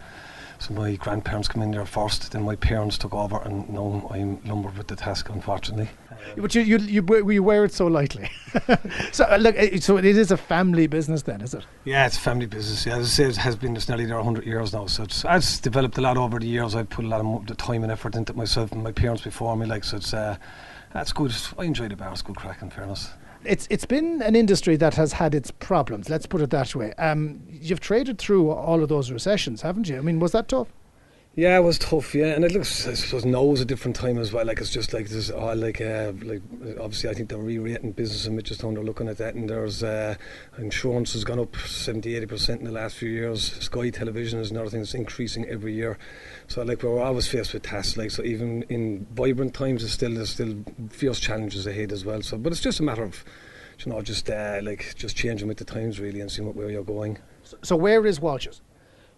So 0.58 0.74
my 0.74 0.96
grandparents 0.96 1.48
came 1.48 1.62
in 1.62 1.70
there 1.70 1.84
first, 1.84 2.32
then 2.32 2.42
my 2.42 2.56
parents 2.56 2.96
took 2.96 3.14
over, 3.14 3.40
and 3.42 3.68
now 3.68 4.08
I'm 4.10 4.42
lumbered 4.44 4.78
with 4.78 4.88
the 4.88 4.96
task, 4.96 5.28
unfortunately. 5.28 5.88
But 6.36 6.54
you, 6.54 6.62
you, 6.62 6.78
you, 6.78 7.30
you 7.30 7.42
wear 7.42 7.64
it 7.64 7.72
so 7.72 7.86
lightly. 7.86 8.30
so, 9.12 9.24
uh, 9.24 9.36
look, 9.36 9.56
uh, 9.58 9.78
so 9.80 9.96
it 9.96 10.04
is 10.04 10.30
a 10.30 10.36
family 10.36 10.86
business 10.86 11.22
then, 11.22 11.40
is 11.40 11.54
it? 11.54 11.64
Yeah, 11.84 12.06
it's 12.06 12.16
a 12.16 12.20
family 12.20 12.46
business. 12.46 12.86
Yeah, 12.86 12.96
as 12.96 13.06
I 13.06 13.08
say, 13.08 13.24
it 13.24 13.36
has 13.36 13.56
been. 13.56 13.76
It's 13.76 13.88
nearly 13.88 14.06
there 14.06 14.16
100 14.16 14.44
years 14.44 14.72
now. 14.72 14.86
So 14.86 15.04
it's, 15.04 15.24
it's 15.28 15.60
developed 15.60 15.98
a 15.98 16.00
lot 16.00 16.16
over 16.16 16.38
the 16.38 16.46
years. 16.46 16.74
I've 16.74 16.90
put 16.90 17.04
a 17.04 17.08
lot 17.08 17.20
of 17.20 17.46
the 17.46 17.54
time 17.54 17.82
and 17.82 17.92
effort 17.92 18.14
into 18.14 18.32
it 18.32 18.36
myself 18.36 18.72
and 18.72 18.82
my 18.82 18.92
parents 18.92 19.22
before 19.22 19.56
me. 19.56 19.66
Like 19.66 19.84
so, 19.84 19.96
it's 19.96 20.12
uh, 20.14 20.36
that's 20.92 21.12
good. 21.12 21.34
I 21.58 21.64
enjoy 21.64 21.88
the 21.88 21.96
bar. 21.96 22.12
It's 22.12 22.22
good 22.22 22.36
crack. 22.36 22.62
In 22.62 22.70
fairness. 22.70 23.10
It's 23.44 23.66
it's 23.70 23.84
been 23.84 24.22
an 24.22 24.34
industry 24.34 24.76
that 24.76 24.94
has 24.94 25.12
had 25.12 25.34
its 25.34 25.50
problems. 25.50 26.10
Let's 26.10 26.26
put 26.26 26.40
it 26.40 26.50
that 26.50 26.74
way. 26.74 26.92
Um, 26.94 27.42
you've 27.48 27.80
traded 27.80 28.18
through 28.18 28.50
all 28.50 28.82
of 28.82 28.88
those 28.88 29.10
recessions, 29.10 29.62
haven't 29.62 29.88
you? 29.88 29.98
I 29.98 30.00
mean, 30.00 30.18
was 30.18 30.32
that 30.32 30.48
tough? 30.48 30.68
Yeah, 31.38 31.58
it 31.58 31.60
was 31.60 31.78
tough. 31.78 32.14
Yeah, 32.14 32.28
and 32.28 32.46
it 32.46 32.52
looks. 32.52 32.88
I 32.88 32.94
suppose 32.94 33.26
is 33.26 33.60
a 33.60 33.66
different 33.66 33.94
time 33.94 34.16
as 34.16 34.32
well. 34.32 34.46
Like 34.46 34.58
it's 34.58 34.70
just 34.70 34.94
like 34.94 35.10
there's 35.10 35.30
all 35.30 35.54
like 35.54 35.82
uh, 35.82 36.12
like 36.22 36.40
obviously 36.80 37.10
I 37.10 37.12
think 37.12 37.28
they're 37.28 37.36
re-rating 37.36 37.92
business 37.92 38.24
in 38.24 38.34
Mitchelstown. 38.34 38.72
They're 38.72 38.82
looking 38.82 39.06
at 39.06 39.18
that, 39.18 39.34
and 39.34 39.50
there's 39.50 39.82
uh, 39.82 40.14
insurance 40.56 41.12
has 41.12 41.24
gone 41.24 41.38
up 41.38 41.54
70 41.54 42.16
80 42.16 42.26
percent 42.26 42.60
in 42.60 42.66
the 42.66 42.72
last 42.72 42.96
few 42.96 43.10
years. 43.10 43.52
Sky 43.62 43.90
Television 43.90 44.40
is 44.40 44.50
another 44.50 44.70
thing 44.70 44.80
that's 44.80 44.94
increasing 44.94 45.44
every 45.44 45.74
year. 45.74 45.98
So 46.48 46.62
like 46.62 46.82
we're 46.82 47.02
always 47.02 47.28
faced 47.28 47.52
with 47.52 47.64
tasks. 47.64 47.98
Like 47.98 48.12
so, 48.12 48.22
even 48.22 48.62
in 48.70 49.06
vibrant 49.12 49.52
times, 49.52 49.82
there's 49.82 49.92
still 49.92 50.14
there's 50.14 50.30
still 50.30 50.64
fierce 50.88 51.20
challenges 51.20 51.66
ahead 51.66 51.92
as 51.92 52.02
well. 52.02 52.22
So, 52.22 52.38
but 52.38 52.50
it's 52.50 52.62
just 52.62 52.80
a 52.80 52.82
matter 52.82 53.04
of 53.04 53.22
you 53.84 53.92
know 53.92 54.00
just 54.00 54.30
uh, 54.30 54.60
like 54.62 54.94
just 54.96 55.16
changing 55.16 55.48
with 55.48 55.58
the 55.58 55.66
times 55.66 56.00
really 56.00 56.22
and 56.22 56.32
seeing 56.32 56.46
what 56.46 56.56
where 56.56 56.70
you're 56.70 56.82
going. 56.82 57.18
So, 57.42 57.58
so 57.62 57.76
where 57.76 58.06
is 58.06 58.20
Walsh's? 58.20 58.62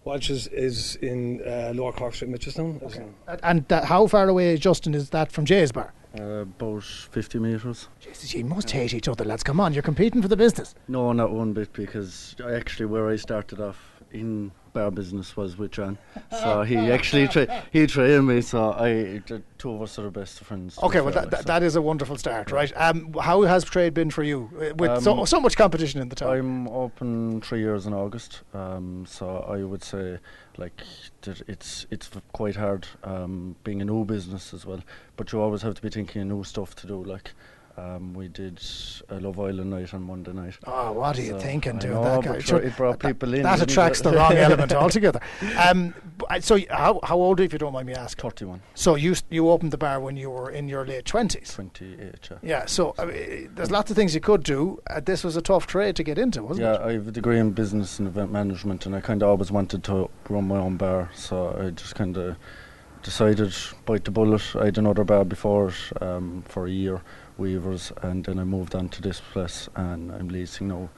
Walsh's 0.05 0.47
is 0.49 0.97
in 0.97 1.43
uh, 1.47 1.73
Lower 1.75 1.93
Cork 1.93 2.15
Street, 2.15 2.31
Mitchelstown. 2.31 2.83
Okay. 2.83 3.05
And- 3.27 3.41
And 3.43 3.69
that, 3.69 3.85
how 3.85 4.07
far 4.07 4.29
away, 4.29 4.57
Justin, 4.57 4.95
is 4.95 5.11
that 5.11 5.31
from 5.33 5.45
Jay's 5.45 5.73
Bar? 5.73 5.93
Uh, 6.19 6.23
about 6.43 6.83
50 6.83 7.39
metres. 7.39 7.89
Jesus, 8.01 8.33
you 8.35 8.45
must 8.45 8.71
hate 8.71 8.95
each 8.95 9.09
other, 9.09 9.25
lads. 9.25 9.43
Come 9.43 9.61
on, 9.61 9.75
you're 9.75 9.83
competing 9.83 10.23
for 10.23 10.29
the 10.29 10.37
business. 10.37 10.75
No, 10.89 11.13
not 11.13 11.31
one 11.33 11.53
bit, 11.53 11.73
because 11.75 12.35
actually 12.51 12.87
where 12.87 13.09
I 13.09 13.17
started 13.17 13.61
off 13.61 13.77
in 14.11 14.51
bar 14.79 14.91
business 14.91 15.37
was 15.37 15.57
with 15.59 15.73
John. 15.73 15.99
So 16.31 16.63
he 16.63 16.77
actually 16.97 17.27
tra- 17.29 17.65
he 17.73 17.87
trained 17.87 18.27
me. 18.27 18.41
So 18.41 18.73
I 18.73 18.89
the 19.27 19.43
two 19.59 19.73
of 19.73 19.83
us 19.83 19.99
are 19.99 20.03
the 20.03 20.11
best 20.21 20.41
friends. 20.41 20.79
Okay, 20.79 21.01
well, 21.01 21.13
that, 21.13 21.33
like, 21.33 21.43
so. 21.43 21.47
that 21.53 21.63
is 21.63 21.77
a 21.77 21.83
wonderful 21.83 22.17
start, 22.17 22.53
right? 22.53 22.73
Um, 22.77 23.13
how 23.29 23.43
has 23.43 23.65
trade 23.65 23.93
been 23.95 24.11
for 24.11 24.23
you 24.23 24.39
uh, 24.55 24.75
with 24.77 25.03
so, 25.03 25.19
Um, 25.19 25.27
so 25.27 25.41
much 25.41 25.57
competition 25.57 26.01
in 26.01 26.09
the 26.09 26.17
town? 26.17 26.31
I'm 26.37 26.69
open 26.69 27.41
three 27.41 27.61
years 27.61 27.87
in 27.87 27.93
August, 27.93 28.43
um, 28.55 29.05
so 29.07 29.25
I 29.57 29.59
would 29.71 29.83
say 29.83 30.19
like 30.57 30.83
that 31.23 31.43
it's 31.49 31.87
it's 31.91 32.11
quite 32.33 32.57
hard 32.57 32.87
um, 33.05 33.57
being 33.65 33.81
a 33.83 33.85
new 33.85 34.05
business 34.05 34.55
as 34.55 34.65
well. 34.65 34.83
But 35.17 35.33
you 35.33 35.41
always 35.41 35.63
have 35.63 35.75
to 35.75 35.83
be 35.83 35.91
thinking 35.91 36.23
of 36.23 36.29
new 36.29 36.45
stuff 36.45 36.75
to 36.77 36.87
do. 36.87 37.03
Like 37.15 37.33
um, 37.79 38.13
we 38.15 38.29
did 38.29 38.61
a 39.09 39.21
Love 39.21 39.39
Island 39.39 39.71
night 39.71 39.95
on 39.95 40.03
Monday 40.03 40.33
night. 40.33 40.59
Oh, 40.67 40.93
what 40.93 41.19
are 41.19 41.23
you 41.23 41.33
So, 41.33 41.39
thinking, 41.39 41.77
I 41.77 41.79
doing 41.79 41.95
know, 41.95 42.03
that? 42.21 42.25
guy? 42.25 42.39
sure, 42.41 42.59
it 42.61 42.77
brought 42.77 42.99
that- 43.01 43.09
people 43.09 43.35
in, 43.35 43.43
That 43.43 43.63
attracts 43.63 44.01
the 44.01 44.13
wrong 44.13 44.33
element 44.37 44.73
altogether. 44.73 45.21
Um, 45.59 45.95
so, 46.41 46.59
how, 46.71 47.01
how 47.03 47.17
old 47.17 47.39
are 47.39 47.43
you, 47.43 47.47
if 47.47 47.53
you 47.53 47.59
don't 47.59 47.73
mind 47.73 47.87
me 47.87 47.95
asking? 47.95 48.23
Thirty-one. 48.31 48.61
So, 48.75 48.97
you 48.97 49.15
you 49.31 49.49
opened 49.49 49.73
the 49.73 49.79
bar 49.79 50.01
when 50.01 50.17
you 50.17 50.31
were 50.31 50.51
in 50.51 50.69
your 50.69 50.85
late 50.87 51.05
20s. 51.05 51.55
28, 51.55 51.99
yeah. 52.31 52.39
Yeah, 52.43 52.67
so 52.67 52.95
uh, 52.99 53.07
there's 53.55 53.71
lots 53.71 53.91
of 53.91 53.97
things 53.97 54.15
you 54.15 54.21
could 54.21 54.43
do. 54.43 54.81
Uh, 54.91 55.01
this 55.01 55.23
was 55.23 55.37
a 55.37 55.43
tough 55.43 55.67
trade 55.67 55.95
to 55.97 56.03
get 56.03 56.19
into, 56.19 56.43
wasn't 56.43 56.65
Yeah, 56.67 56.75
it? 56.75 56.81
Yeah, 56.81 56.87
I 56.87 56.93
have 56.95 57.09
a 57.09 57.13
degree 57.13 57.39
in 57.39 57.53
business 57.53 57.99
and 57.99 58.09
event 58.09 58.33
management, 58.33 58.87
and 58.87 58.95
I 58.97 59.01
kind 59.01 59.23
of 59.23 59.29
always 59.29 59.51
wanted 59.53 59.85
to 59.85 60.11
run 60.29 60.49
my 60.49 60.57
own 60.59 60.77
bar, 60.77 61.11
so 61.15 61.57
I 61.61 61.71
just 61.71 61.95
kind 61.95 62.17
of 62.17 62.37
decided 63.03 63.55
bite 63.87 64.05
the 64.05 64.11
bullet. 64.11 64.43
I 64.57 64.67
had 64.67 64.79
another 64.79 65.05
bar 65.05 65.25
before 65.25 65.69
it, 65.69 66.03
um, 66.03 66.43
for 66.49 66.67
a 66.67 66.71
year, 66.71 67.01
Weavers, 67.39 67.93
and 68.03 68.25
then 68.25 68.39
I 68.39 68.45
moved 68.45 68.75
on 68.75 68.89
to 68.91 69.01
this 69.03 69.21
place, 69.21 69.69
and 69.77 70.11
I'm 70.13 70.29
leasing 70.29 70.69
now 70.69 70.91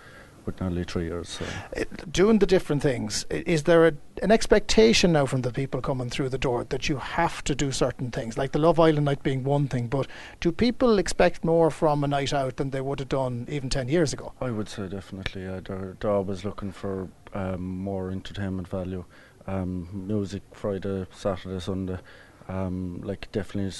with 0.46 0.58
nearly 0.60 0.84
three 0.84 1.04
years. 1.04 1.28
So 1.28 1.44
It- 1.72 2.10
doing 2.10 2.38
the 2.38 2.46
different 2.46 2.80
things, 2.82 3.26
is 3.30 3.64
there 3.64 3.86
a, 3.86 3.92
an 4.22 4.32
expectation 4.32 5.12
now 5.12 5.26
from 5.26 5.42
the 5.42 5.52
people 5.52 5.82
coming 5.82 6.08
through 6.08 6.30
the 6.30 6.38
door 6.38 6.64
that 6.64 6.88
you 6.88 6.96
have 6.96 7.44
to 7.44 7.54
do 7.54 7.70
certain 7.70 8.10
things, 8.10 8.38
like 8.38 8.52
the 8.52 8.58
Love 8.58 8.80
Island 8.80 9.04
night 9.04 9.22
being 9.22 9.44
one 9.44 9.68
thing, 9.68 9.86
but 9.88 10.06
do 10.40 10.50
people 10.50 10.98
expect 10.98 11.44
more 11.44 11.70
from 11.70 12.02
a 12.02 12.08
night 12.08 12.32
out 12.32 12.56
than 12.56 12.70
they 12.70 12.80
would 12.80 13.00
have 13.00 13.10
done 13.10 13.46
even 13.50 13.68
10 13.68 13.88
years 13.88 14.14
ago? 14.14 14.32
I 14.40 14.50
would 14.50 14.68
say 14.70 14.88
definitely, 14.88 15.42
yeah, 15.42 15.60
they're, 15.62 15.96
they're 16.00 16.10
always 16.10 16.42
looking 16.44 16.72
for 16.72 17.08
um, 17.34 17.62
more 17.62 18.10
entertainment 18.10 18.66
value. 18.66 19.04
Um, 19.46 19.88
music 20.06 20.42
Friday, 20.52 21.06
Saturday, 21.12 21.60
Sunday. 21.60 21.98
Um, 22.50 23.00
like 23.04 23.30
definitely 23.32 23.72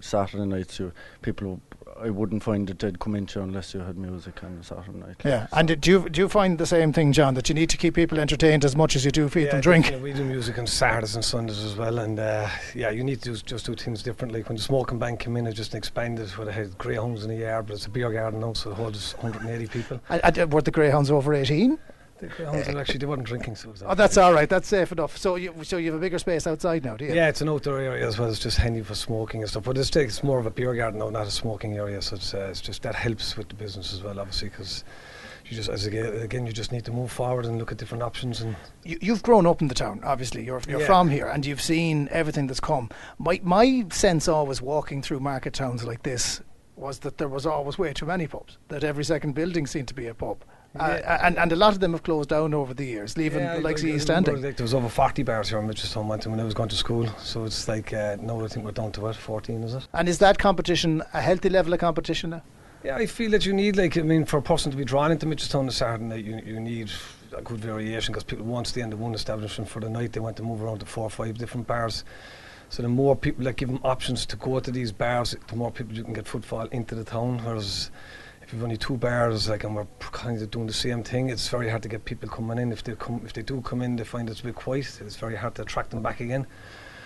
Saturday 0.00 0.44
nights, 0.46 0.78
you 0.78 0.92
people. 1.22 1.60
I 2.00 2.08
wouldn't 2.10 2.42
find 2.42 2.66
that 2.68 2.78
they'd 2.78 2.98
come 2.98 3.14
into 3.14 3.38
you 3.38 3.44
unless 3.44 3.74
you 3.74 3.80
had 3.80 3.98
music 3.98 4.42
on 4.42 4.62
Saturday 4.62 4.98
night. 4.98 5.16
Yeah, 5.24 5.46
and 5.52 5.78
do 5.80 5.90
you, 5.90 6.08
do 6.08 6.22
you 6.22 6.28
find 6.28 6.56
the 6.56 6.66
same 6.66 6.92
thing, 6.92 7.12
John, 7.12 7.34
that 7.34 7.48
you 7.48 7.54
need 7.54 7.68
to 7.70 7.76
keep 7.76 7.94
people 7.94 8.18
entertained 8.18 8.64
as 8.64 8.74
much 8.74 8.96
as 8.96 9.04
you 9.04 9.10
do 9.10 9.28
feed 9.28 9.50
them 9.50 9.60
drink? 9.60 9.84
definitely. 9.86 10.12
We 10.12 10.16
do 10.16 10.24
music 10.24 10.58
on 10.58 10.66
Saturdays 10.66 11.14
and 11.16 11.24
Sundays 11.24 11.62
as 11.62 11.76
well, 11.76 11.98
and 11.98 12.18
uh, 12.18 12.48
yeah, 12.74 12.90
you 12.90 13.04
need 13.04 13.20
to 13.22 13.32
do, 13.32 13.36
just 13.36 13.66
do 13.66 13.74
things 13.74 14.02
differently. 14.02 14.42
When 14.42 14.56
the 14.56 14.62
smoking 14.62 14.98
bank 14.98 15.20
came 15.20 15.36
in, 15.36 15.46
it 15.46 15.52
just 15.52 15.74
expanded. 15.74 16.30
Where 16.30 16.46
they 16.46 16.52
had 16.52 16.76
greyhounds 16.78 17.24
in 17.24 17.30
the 17.30 17.36
yard, 17.36 17.66
but 17.66 17.74
it's 17.74 17.86
a 17.86 17.90
beer 17.90 18.10
garden 18.10 18.40
now, 18.40 18.54
so 18.54 18.70
it 18.70 18.74
holds 18.74 19.12
180 19.18 19.66
people. 19.66 20.00
And- 20.08 20.38
and 20.38 20.52
were 20.52 20.62
the 20.62 20.70
Greyhounds 20.70 21.10
over 21.10 21.34
18? 21.34 21.78
The 22.22 22.46
are 22.74 22.80
actually 22.80 22.98
they 22.98 23.06
weren't 23.06 23.24
drinking, 23.24 23.56
so 23.56 23.70
was 23.70 23.82
Oh, 23.84 23.94
that's 23.94 24.16
all 24.16 24.32
right. 24.32 24.48
That's 24.48 24.68
safe 24.68 24.92
enough. 24.92 25.16
So 25.18 25.34
you, 25.34 25.52
so 25.62 25.76
you 25.76 25.90
have 25.92 26.00
a 26.00 26.00
bigger 26.00 26.18
space 26.18 26.46
outside 26.46 26.84
now, 26.84 26.96
do 26.96 27.04
you? 27.04 27.14
Yeah, 27.14 27.28
it's 27.28 27.40
an 27.40 27.48
outdoor 27.48 27.78
area 27.78 28.06
as 28.06 28.18
well. 28.18 28.28
It's 28.30 28.38
just 28.38 28.58
handy 28.58 28.82
for 28.82 28.94
smoking 28.94 29.40
and 29.42 29.50
stuff. 29.50 29.64
But 29.64 29.76
it's, 29.76 29.94
it's 29.96 30.22
more 30.22 30.38
of 30.38 30.46
a 30.46 30.50
beer 30.50 30.74
garden 30.74 31.00
now, 31.00 31.10
not 31.10 31.26
a 31.26 31.30
smoking 31.30 31.74
area. 31.76 32.00
So 32.00 32.16
it's, 32.16 32.32
uh, 32.32 32.48
it's 32.50 32.60
just 32.60 32.82
that 32.82 32.94
helps 32.94 33.36
with 33.36 33.48
the 33.48 33.54
business 33.56 33.92
as 33.92 34.02
well, 34.02 34.20
obviously, 34.20 34.50
because 34.50 34.84
you 35.46 35.56
just 35.56 35.68
as 35.68 35.84
again, 35.86 36.06
again 36.22 36.46
you 36.46 36.52
just 36.52 36.70
need 36.70 36.84
to 36.84 36.92
move 36.92 37.10
forward 37.10 37.44
and 37.44 37.58
look 37.58 37.72
at 37.72 37.78
different 37.78 38.02
options. 38.04 38.40
And 38.40 38.54
You, 38.84 38.98
you've 39.00 39.22
grown 39.24 39.44
up 39.46 39.60
in 39.60 39.66
the 39.68 39.74
town, 39.74 40.00
obviously. 40.04 40.44
You're, 40.44 40.62
you're 40.68 40.80
Yeah. 40.80 40.86
from 40.86 41.10
here, 41.10 41.26
and 41.26 41.44
you've 41.44 41.60
seen 41.60 42.08
everything 42.12 42.46
that's 42.46 42.60
come. 42.60 42.88
My 43.18 43.40
my 43.42 43.84
sense 43.90 44.28
always 44.28 44.62
walking 44.62 45.02
through 45.02 45.18
market 45.20 45.54
towns 45.54 45.84
like 45.84 46.04
this 46.04 46.40
was 46.76 47.00
that 47.00 47.18
there 47.18 47.28
was 47.28 47.44
always 47.46 47.78
way 47.78 47.92
too 47.92 48.06
many 48.06 48.26
pubs. 48.28 48.58
That 48.68 48.84
every 48.84 49.04
second 49.04 49.34
building 49.34 49.66
seemed 49.66 49.88
to 49.88 49.94
be 49.94 50.06
a 50.06 50.14
pub, 50.14 50.44
uh, 50.78 51.18
and 51.22 51.38
and 51.38 51.52
a 51.52 51.56
lot 51.56 51.72
of 51.72 51.80
them 51.80 51.92
have 51.92 52.02
closed 52.02 52.28
down 52.30 52.54
over 52.54 52.72
the 52.74 52.84
years, 52.84 53.16
leaving 53.16 53.40
Yeah, 53.40 53.52
the 53.54 53.58
I- 53.58 53.62
likes 53.62 53.82
of 53.82 53.88
East 53.88 54.10
Ending. 54.10 54.40
Like, 54.42 54.56
there 54.56 54.64
was 54.64 54.74
over 54.74 54.88
40 54.88 55.22
bars 55.22 55.48
here 55.50 55.58
in 55.58 55.66
Mitchelstown 55.68 56.06
when 56.30 56.40
I 56.40 56.44
was 56.44 56.54
going 56.54 56.68
to 56.70 56.76
school. 56.76 57.06
So 57.18 57.44
it's 57.44 57.68
like 57.68 57.92
uh, 57.92 58.16
now 58.20 58.42
I 58.44 58.48
think 58.48 58.64
we're 58.64 58.72
down 58.72 58.92
to 58.92 59.00
what 59.02 59.16
14, 59.16 59.62
is 59.64 59.74
it? 59.74 59.86
And 59.92 60.08
is 60.08 60.18
that 60.18 60.38
competition 60.38 61.02
a 61.12 61.20
healthy 61.20 61.48
level 61.48 61.72
of 61.74 61.80
competition 61.80 62.30
now? 62.30 62.42
Yeah, 62.84 62.96
I 62.96 63.06
feel 63.06 63.30
that 63.30 63.46
you 63.46 63.52
need, 63.52 63.76
like, 63.76 63.96
I 63.96 64.02
mean, 64.02 64.24
for 64.24 64.38
a 64.38 64.42
person 64.42 64.72
to 64.72 64.76
be 64.76 64.84
drawn 64.84 65.12
into 65.12 65.24
Mitchelstown 65.26 65.60
on 65.60 65.68
a 65.68 65.72
Saturday 65.72 66.04
night, 66.04 66.24
you, 66.24 66.40
you 66.44 66.58
need 66.58 66.90
a 67.36 67.40
good 67.40 67.58
variation 67.60 68.12
because 68.12 68.24
people 68.24 68.44
won't 68.44 68.66
stay 68.66 68.80
in 68.80 68.90
the 68.90 68.96
one 68.96 69.14
establishment 69.14 69.70
for 69.70 69.78
the 69.78 69.88
night. 69.88 70.12
They 70.12 70.20
want 70.20 70.36
to 70.38 70.42
move 70.42 70.60
around 70.62 70.80
to 70.80 70.86
four 70.86 71.04
or 71.04 71.10
five 71.10 71.38
different 71.38 71.68
bars. 71.68 72.02
So 72.70 72.82
the 72.82 72.88
more 72.88 73.14
people 73.14 73.44
that 73.44 73.56
give 73.56 73.68
them 73.68 73.78
options 73.84 74.26
to 74.26 74.36
go 74.36 74.58
to 74.58 74.70
these 74.72 74.90
bars, 74.90 75.36
the 75.46 75.54
more 75.56 75.70
people 75.70 75.94
you 75.94 76.02
can 76.02 76.12
get 76.12 76.26
footfall 76.26 76.66
into 76.72 76.94
the 76.96 77.04
town. 77.04 77.38
Whereas 77.44 77.90
if 78.42 78.52
you've 78.52 78.62
only 78.62 78.76
two 78.76 78.96
bars, 78.96 79.48
like, 79.48 79.64
and 79.64 79.74
we're 79.76 79.86
kind 80.00 80.40
of 80.40 80.50
doing 80.50 80.66
the 80.66 80.72
same 80.72 81.02
thing, 81.02 81.30
it's 81.30 81.48
very 81.48 81.68
hard 81.68 81.82
to 81.82 81.88
get 81.88 82.04
people 82.04 82.28
coming 82.28 82.58
in. 82.58 82.72
If 82.72 82.82
they 82.84 82.94
come, 82.94 83.22
if 83.24 83.32
they 83.32 83.42
do 83.42 83.60
come 83.60 83.82
in, 83.82 83.96
they 83.96 84.04
find 84.04 84.28
it's 84.28 84.40
a 84.40 84.44
bit 84.44 84.54
quiet. 84.54 85.00
It's 85.00 85.16
very 85.16 85.36
hard 85.36 85.54
to 85.56 85.62
attract 85.62 85.90
them 85.90 86.02
back 86.02 86.20
again. 86.20 86.46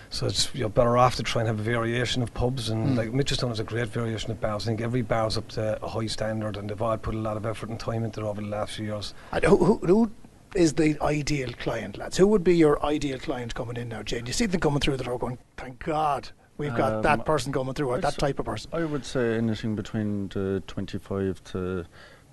So 0.09 0.27
it's 0.27 0.55
you're 0.55 0.69
better 0.69 0.97
off 0.97 1.17
to 1.17 1.23
try 1.23 1.43
and 1.43 1.49
have 1.49 1.59
a 1.59 1.63
variation 1.63 2.23
of 2.23 2.33
pubs 2.33 2.71
and 2.71 2.91
Mm. 2.91 2.97
like 2.97 3.11
Mitchelstown 3.11 3.49
has 3.49 3.59
a 3.61 3.65
great 3.65 3.89
variation 3.89 4.31
of 4.31 4.41
bars. 4.41 4.63
I 4.65 4.67
think 4.71 4.81
every 4.81 5.03
bar's 5.03 5.37
up 5.37 5.49
to 5.49 5.83
a 5.85 5.89
high 5.89 6.07
standard 6.07 6.57
and 6.57 6.71
they've 6.71 6.81
all 6.81 6.97
put 6.97 7.15
a 7.15 7.19
lot 7.19 7.37
of 7.37 7.45
effort 7.45 7.71
and 7.71 7.79
time 7.79 8.05
into 8.05 8.21
it 8.21 8.25
over 8.25 8.41
the 8.41 8.47
last 8.47 8.77
few 8.77 8.87
years. 8.87 9.15
And 9.33 9.43
who, 9.45 9.57
who, 9.57 9.79
who 9.79 10.11
is 10.55 10.75
the 10.75 10.97
ideal 11.03 11.53
client, 11.59 11.99
lads? 11.99 12.17
Who 12.17 12.29
would 12.29 12.45
be 12.45 12.57
your 12.57 12.83
ideal 12.87 13.19
client 13.19 13.55
coming 13.57 13.77
in 13.77 13.89
now, 13.89 14.05
Jane? 14.05 14.27
You 14.27 14.33
see 14.33 14.47
them 14.47 14.61
coming 14.61 14.79
through 14.79 14.97
the 14.97 15.05
door 15.05 15.19
going, 15.19 15.39
thank 15.57 15.85
God 15.85 16.31
we've 16.59 16.75
got 16.75 16.93
Um, 16.95 17.03
that 17.03 17.25
person 17.25 17.53
coming 17.53 17.75
through, 17.75 17.89
or 17.89 18.01
that 18.01 18.19
type 18.19 18.39
of 18.39 18.45
person. 18.47 18.71
I 18.73 18.85
would 18.85 19.05
say 19.05 19.37
anything 19.37 19.75
between 19.77 20.29
the 20.29 20.63
25 20.67 21.43
to 21.53 21.85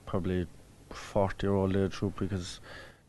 probably 0.05 0.47
40 0.91 1.47
year 1.47 1.55
old 1.55 1.75
age 1.75 1.97
group 1.99 2.19
because 2.19 2.59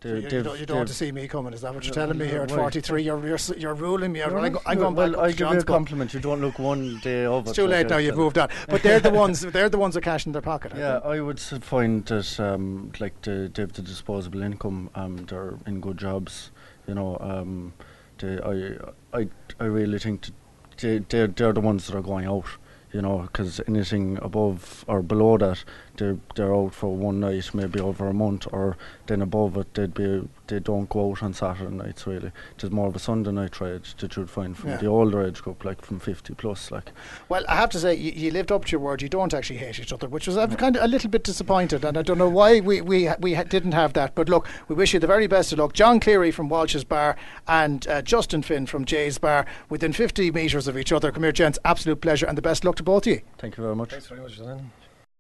So 0.03 0.09
they, 0.09 0.17
you, 0.17 0.23
you 0.23 0.43
don't, 0.43 0.61
you 0.61 0.67
don't 0.67 0.77
want 0.79 0.89
to 0.89 0.95
see 0.95 1.13
me 1.13 1.29
coming, 1.29 1.53
is 1.53 1.61
that 1.63 1.75
what 1.75 1.85
you're 1.85 1.95
telling 1.95 2.19
me 2.19 2.27
here 2.27 2.43
at 2.43 2.51
43? 2.51 3.03
You're, 3.03 3.27
you're, 3.27 3.39
you're 3.57 3.75
ruling 3.75 4.13
me 4.13 4.23
I'm, 4.23 4.53
go- 4.53 4.61
I'm 4.67 4.79
going 4.79 4.95
back 4.95 5.13
well, 5.13 5.21
I 5.21 5.31
to 5.31 5.37
give 5.37 5.51
you 5.53 5.59
a 5.59 5.65
compliment. 5.65 6.13
You 6.15 6.21
don't 6.21 6.41
look 6.41 6.59
one 6.59 6.99
day 7.01 7.25
over. 7.27 7.49
It's 7.49 7.57
too 7.57 7.67
late 7.67 7.89
now, 7.89 7.97
you've 7.99 8.17
moved 8.17 8.39
on. 8.39 8.49
But 8.69 8.83
they're 8.83 9.01
the 9.01 9.11
ones 9.11 9.41
they're 9.55 9.69
the 9.71 9.79
ones 9.79 9.95
with 9.95 10.05
cash 10.05 10.27
in 10.27 10.33
their 10.33 10.43
pocket. 10.43 10.73
Yeah, 10.77 11.01
they? 11.03 11.09
I 11.11 11.21
would 11.21 11.41
find 11.41 12.05
that 12.07 12.41
um, 12.41 12.93
like 13.01 13.21
the, 13.23 13.51
they 13.55 13.63
have 13.63 13.73
the 13.73 13.83
disposable 13.83 14.43
income. 14.43 14.91
Um, 14.95 15.25
they're 15.27 15.55
in 15.67 15.81
good 15.81 15.99
jobs. 15.99 16.51
You 16.87 16.95
know, 16.95 17.17
um, 17.21 17.73
they, 18.19 18.39
I, 18.41 19.19
I, 19.21 19.29
I 19.59 19.65
really 19.65 19.99
think 19.99 20.23
that 20.23 20.33
they, 20.79 20.99
they're, 20.99 21.27
they're 21.27 21.53
the 21.53 21.61
ones 21.61 21.87
that 21.87 21.97
are 21.97 22.03
going 22.03 22.27
out. 22.27 22.47
You 22.93 23.03
know, 23.03 23.19
because 23.23 23.61
anything 23.67 24.19
above 24.23 24.85
or 24.87 25.03
below 25.03 25.37
that, 25.39 25.65
they're 25.97 26.17
they're 26.35 26.55
out 26.55 26.75
for 26.75 26.95
one 26.95 27.21
night, 27.21 27.55
maybe 27.55 27.81
over 27.81 28.09
a 28.09 28.13
month, 28.15 28.47
or 28.53 28.77
then 29.07 29.23
above 29.23 29.57
it, 29.57 29.73
they'd 29.75 29.95
be 29.95 30.29
they 30.47 30.59
don't 30.61 30.89
go 30.91 31.11
out 31.13 31.23
on 31.23 31.33
Saturday 31.33 31.75
nights. 31.75 32.07
Really, 32.07 32.31
there's 32.59 32.71
more 32.73 32.87
of 32.89 32.97
a 32.97 32.99
Sunday 32.99 33.31
night 33.33 33.53
trade 33.53 33.83
that 33.99 34.17
you'd 34.17 34.29
find 34.31 34.57
from 34.57 34.71
Yeah. 34.71 34.77
the 34.79 34.87
older 34.87 35.23
age 35.25 35.41
group, 35.43 35.65
like 35.65 35.81
from 35.83 35.99
50 36.01 36.35
plus. 36.35 36.71
Like, 36.71 36.91
Well, 37.31 37.45
I 37.49 37.57
have 37.57 37.71
to 37.71 37.79
say, 37.79 37.95
you, 37.95 38.13
you 38.13 38.31
lived 38.31 38.53
up 38.53 38.65
to 38.67 38.73
your 38.73 38.81
word. 38.81 39.01
You 39.01 39.09
don't 39.09 39.33
actually 39.33 39.59
hate 39.59 39.79
each 39.81 39.93
other, 39.93 40.07
which 40.09 40.27
was 40.27 40.37
I'm 40.37 40.55
kind 40.57 40.77
of 40.77 40.83
a 40.83 40.89
little 40.89 41.09
bit 41.11 41.23
disappointed, 41.25 41.85
and 41.85 41.97
I 41.97 42.03
don't 42.03 42.19
know 42.19 42.29
why 42.29 42.61
we 42.61 42.81
we 42.81 43.09
we 43.21 43.35
ha- 43.35 43.45
didn't 43.45 43.73
have 43.73 43.93
that. 43.95 44.15
But 44.15 44.29
look, 44.29 44.47
we 44.69 44.75
wish 44.75 44.93
you 44.95 45.01
the 45.01 45.07
very 45.07 45.27
best 45.27 45.53
of 45.53 45.59
luck. 45.59 45.73
John 45.73 46.01
Cleary 46.01 46.31
from 46.31 46.49
Walsh's 46.49 46.85
Bar 46.85 47.17
and 47.49 47.87
uh, 47.89 48.03
Justin 48.03 48.43
Finn 48.43 48.67
from 48.67 48.85
Jay's 48.85 49.17
Bar, 49.19 49.47
within 49.71 49.93
50 49.93 50.31
metres 50.33 50.69
of 50.69 50.77
each 50.77 50.93
other. 50.93 51.11
Come 51.13 51.23
here, 51.23 51.33
gents. 51.33 51.59
Absolute 51.65 52.01
pleasure, 52.01 52.27
and 52.27 52.37
the 52.37 52.43
best 52.43 52.65
luck 52.65 52.77
to 52.77 52.83
both 52.83 53.07
of 53.07 53.13
you. 53.15 53.21
thank 53.39 53.57
you 53.57 53.63
very 53.63 53.77
much. 53.77 53.91
Thanks 53.91 54.07
very 54.09 54.21
much, 54.21 54.39
Dylan. 54.39 54.65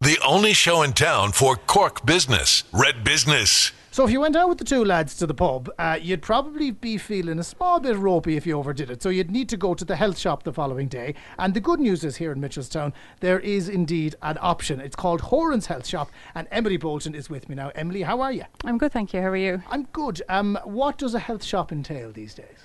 The 0.01 0.19
only 0.27 0.53
show 0.53 0.83
in 0.83 0.93
town 0.93 1.33
for 1.33 1.57
Cork 1.57 2.05
business, 2.05 2.65
Red 2.73 3.05
Business. 3.05 3.73
So 3.91 4.05
if 4.05 4.11
you 4.11 4.21
went 4.21 4.35
out 4.35 4.49
with 4.49 4.59
the 4.59 4.65
two 4.65 4.85
lads 4.85 5.15
to 5.19 5.27
the 5.27 5.35
pub, 5.35 5.71
uh, 5.79 5.99
you'd 6.03 6.21
probably 6.21 6.73
be 6.73 6.99
feeling 6.99 7.39
a 7.39 7.45
small 7.45 7.79
bit 7.79 7.97
ropey 7.97 8.37
if 8.37 8.45
you 8.45 8.59
overdid 8.59 8.91
it. 8.91 9.03
So 9.03 9.09
you'd 9.09 9.31
need 9.31 9.49
to 9.51 9.57
go 9.57 9.73
to 9.73 9.85
the 9.85 9.95
health 9.95 10.19
shop 10.19 10.43
the 10.43 10.53
following 10.53 10.89
day. 10.89 11.15
And 11.39 11.55
the 11.55 11.61
good 11.61 11.79
news 11.79 12.03
is 12.03 12.17
here 12.17 12.33
in 12.33 12.41
Mitchelstown, 12.41 12.93
there 13.21 13.39
is 13.39 13.69
indeed 13.69 14.17
an 14.21 14.37
option. 14.41 14.81
It's 14.81 14.97
called 14.97 15.21
Horan's 15.21 15.67
Health 15.67 15.87
Shop, 15.87 16.11
and 16.35 16.49
Emily 16.51 16.77
Bolton 16.77 17.15
is 17.15 17.31
with 17.31 17.49
me 17.49 17.55
now. 17.55 17.71
Emily, 17.77 18.03
how 18.03 18.21
are 18.21 18.33
you? 18.33 18.45
I'm 18.65 18.79
good, 18.79 18.91
thank 18.91 19.15
you. 19.15 19.23
How 19.23 19.29
are 19.29 19.37
you? 19.37 19.63
I'm 19.71 19.85
good. 19.93 20.21
Um, 20.29 20.59
what 20.65 20.99
does 20.99 21.15
a 21.15 21.21
health 21.21 21.45
shop 21.45 21.71
entail 21.71 22.11
these 22.11 22.35
days? 22.35 22.59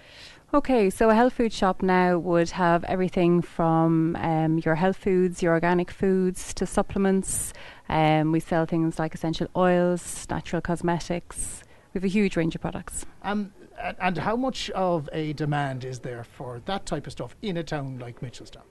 Okay, 0.52 0.90
so 0.90 1.12
a 1.12 1.16
health 1.16 1.34
food 1.34 1.54
shop 1.54 1.84
now 1.84 2.18
would 2.18 2.50
have 2.50 2.84
everything 2.86 3.44
from 3.44 4.16
um, 4.16 4.58
your 4.58 4.74
health 4.74 4.98
foods, 4.98 5.44
your 5.44 5.54
organic 5.54 5.92
foods, 5.92 6.56
to 6.56 6.66
supplements. 6.66 7.54
Um, 7.88 8.32
we 8.32 8.40
sell 8.40 8.66
things 8.66 8.98
like 8.98 9.14
essential 9.14 9.48
oils, 9.56 10.26
natural 10.28 10.60
cosmetics, 10.60 11.64
We 11.94 12.00
have 12.00 12.04
a 12.04 12.08
huge 12.08 12.36
range 12.36 12.56
of 12.56 12.62
products. 12.62 13.06
Um, 13.22 13.54
and 14.02 14.18
how 14.18 14.36
much 14.36 14.72
of 14.72 15.08
a 15.14 15.34
demand 15.34 15.86
is 15.86 16.00
there 16.00 16.24
for 16.24 16.62
that 16.66 16.88
type 16.88 17.06
of 17.06 17.12
stuff 17.12 17.36
in 17.44 17.56
a 17.58 17.64
town 17.64 18.00
like 18.00 18.20
Mitchelstown? 18.22 18.64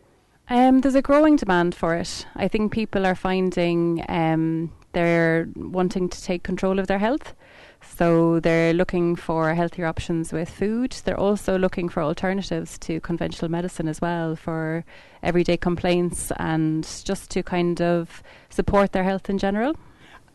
Um, 0.51 0.81
there's 0.81 0.97
a 0.97 1.03
growing 1.03 1.37
demand 1.37 1.77
for 1.77 1.95
it. 1.95 2.27
I 2.35 2.49
think 2.49 2.73
people 2.73 3.07
are 3.07 3.15
finding 3.15 4.05
um, 4.09 4.73
they're 4.95 5.49
wanting 5.55 6.09
to 6.09 6.23
take 6.23 6.43
control 6.43 6.81
of 6.81 6.89
their 6.89 6.99
health. 6.99 7.37
So 7.81 8.41
they're 8.41 8.73
looking 8.73 9.17
for 9.17 9.55
healthier 9.55 9.87
options 9.87 10.33
with 10.33 10.49
food. 10.49 10.93
They're 11.05 11.19
also 11.19 11.59
looking 11.59 11.89
for 11.89 12.03
alternatives 12.03 12.79
to 12.79 13.01
conventional 13.01 13.51
medicine 13.51 13.89
as 13.89 14.01
well 14.01 14.37
for 14.37 14.85
everyday 15.23 15.57
complaints 15.57 16.33
and 16.39 16.85
just 17.05 17.31
to 17.31 17.43
kind 17.43 17.81
of 17.81 18.23
support 18.51 18.93
their 18.93 19.05
health 19.05 19.29
in 19.29 19.39
general. 19.39 19.75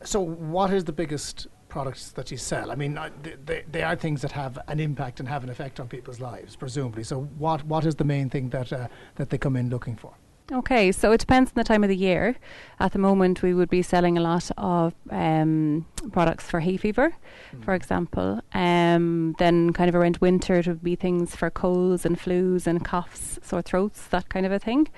So, 0.03 0.19
what 0.19 0.73
is 0.73 0.83
the 0.83 0.91
biggest 0.91 1.47
products 1.69 2.11
that 2.11 2.29
you 2.29 2.37
sell? 2.37 2.71
I 2.71 2.75
mean, 2.75 2.97
uh, 2.97 3.09
they, 3.45 3.63
they, 3.71 3.81
are 3.81 3.95
things 3.95 4.21
that 4.21 4.33
have 4.33 4.59
an 4.67 4.79
impact 4.79 5.21
and 5.21 5.29
have 5.29 5.43
an 5.43 5.49
effect 5.49 5.79
on 5.79 5.87
people's 5.87 6.19
lives, 6.19 6.57
presumably. 6.57 7.03
So, 7.03 7.21
what, 7.37 7.63
what 7.65 7.85
is 7.85 7.95
the 7.95 8.03
main 8.03 8.29
thing 8.29 8.49
that 8.49 8.73
uh, 8.73 8.87
that 9.15 9.29
they 9.29 9.37
come 9.37 9.55
in 9.55 9.69
looking 9.69 9.95
for? 9.95 10.13
Okay, 10.51 10.91
so 10.91 11.13
it 11.13 11.19
depends 11.19 11.51
on 11.51 11.53
the 11.55 11.63
time 11.63 11.83
of 11.83 11.89
the 11.89 11.95
year. 11.95 12.35
At 12.77 12.91
the 12.91 12.99
moment, 12.99 13.41
we 13.41 13.53
would 13.53 13.69
be 13.69 13.81
selling 13.81 14.17
a 14.17 14.21
lot 14.21 14.51
of 14.57 14.93
um, 15.09 15.85
products 16.11 16.43
for 16.43 16.59
hay 16.59 16.75
fever, 16.75 17.15
for 17.61 17.73
example. 17.73 18.41
Um, 18.53 19.35
then, 19.39 19.71
kind 19.71 19.87
of 19.87 19.95
around 19.95 20.17
winter, 20.17 20.55
it 20.55 20.67
would 20.67 20.83
be 20.83 20.95
things 20.95 21.33
for 21.33 21.49
colds 21.49 22.05
and 22.05 22.19
flus 22.19 22.67
and 22.67 22.83
coughs, 22.83 23.39
sore 23.41 23.61
throats, 23.61 24.07
that 24.07 24.27
kind 24.27 24.45
of 24.45 24.51
a 24.51 24.59
thing. 24.59 24.89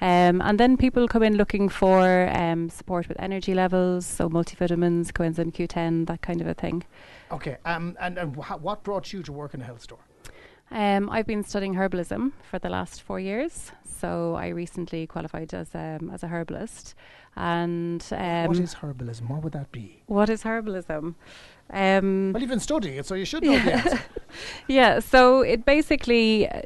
Um, 0.00 0.40
and 0.40 0.58
then 0.58 0.78
people 0.78 1.06
come 1.06 1.22
in 1.22 1.36
looking 1.36 1.68
for 1.68 2.30
um, 2.32 2.70
support 2.70 3.06
with 3.06 3.20
energy 3.20 3.52
levels, 3.52 4.06
so 4.06 4.30
multivitamins, 4.30 5.12
coenzyme 5.12 5.52
Q10, 5.52 6.06
that 6.06 6.22
kind 6.22 6.40
of 6.40 6.46
a 6.46 6.54
thing. 6.54 6.82
Okay, 7.30 7.58
um, 7.66 7.94
and, 8.00 8.16
and 8.16 8.36
wh- 8.36 8.62
what 8.62 8.82
brought 8.82 9.12
you 9.12 9.22
to 9.22 9.32
work 9.32 9.52
in 9.52 9.60
a 9.60 9.64
health 9.64 9.82
store? 9.82 9.98
Um, 10.70 11.08
I've 11.10 11.26
been 11.26 11.44
studying 11.44 11.74
herbalism 11.74 12.32
for 12.50 12.58
the 12.58 12.68
last 12.68 13.02
four 13.02 13.20
years, 13.20 13.70
so 13.84 14.34
I 14.34 14.48
recently 14.48 15.06
qualified 15.06 15.54
as 15.54 15.74
um, 15.74 16.10
as 16.12 16.22
a 16.22 16.28
herbalist. 16.28 16.94
And 17.36 18.04
um, 18.12 18.48
what 18.48 18.58
is 18.58 18.74
herbalism? 18.76 19.28
What 19.28 19.42
would 19.42 19.52
that 19.52 19.70
be? 19.72 20.02
what 20.06 20.28
is 20.28 20.42
herbalism? 20.42 21.14
Um, 21.70 22.32
Well, 22.32 22.40
you've 22.40 22.50
been 22.50 22.60
studying 22.60 22.96
it, 22.96 23.06
so 23.06 23.14
you 23.14 23.24
should 23.24 23.42
know 23.42 23.58
the 23.58 23.72
answer. 23.74 24.00
yeah, 24.68 25.00
so 25.00 25.40
it 25.40 25.64
basically 25.64 26.48
uh, 26.48 26.62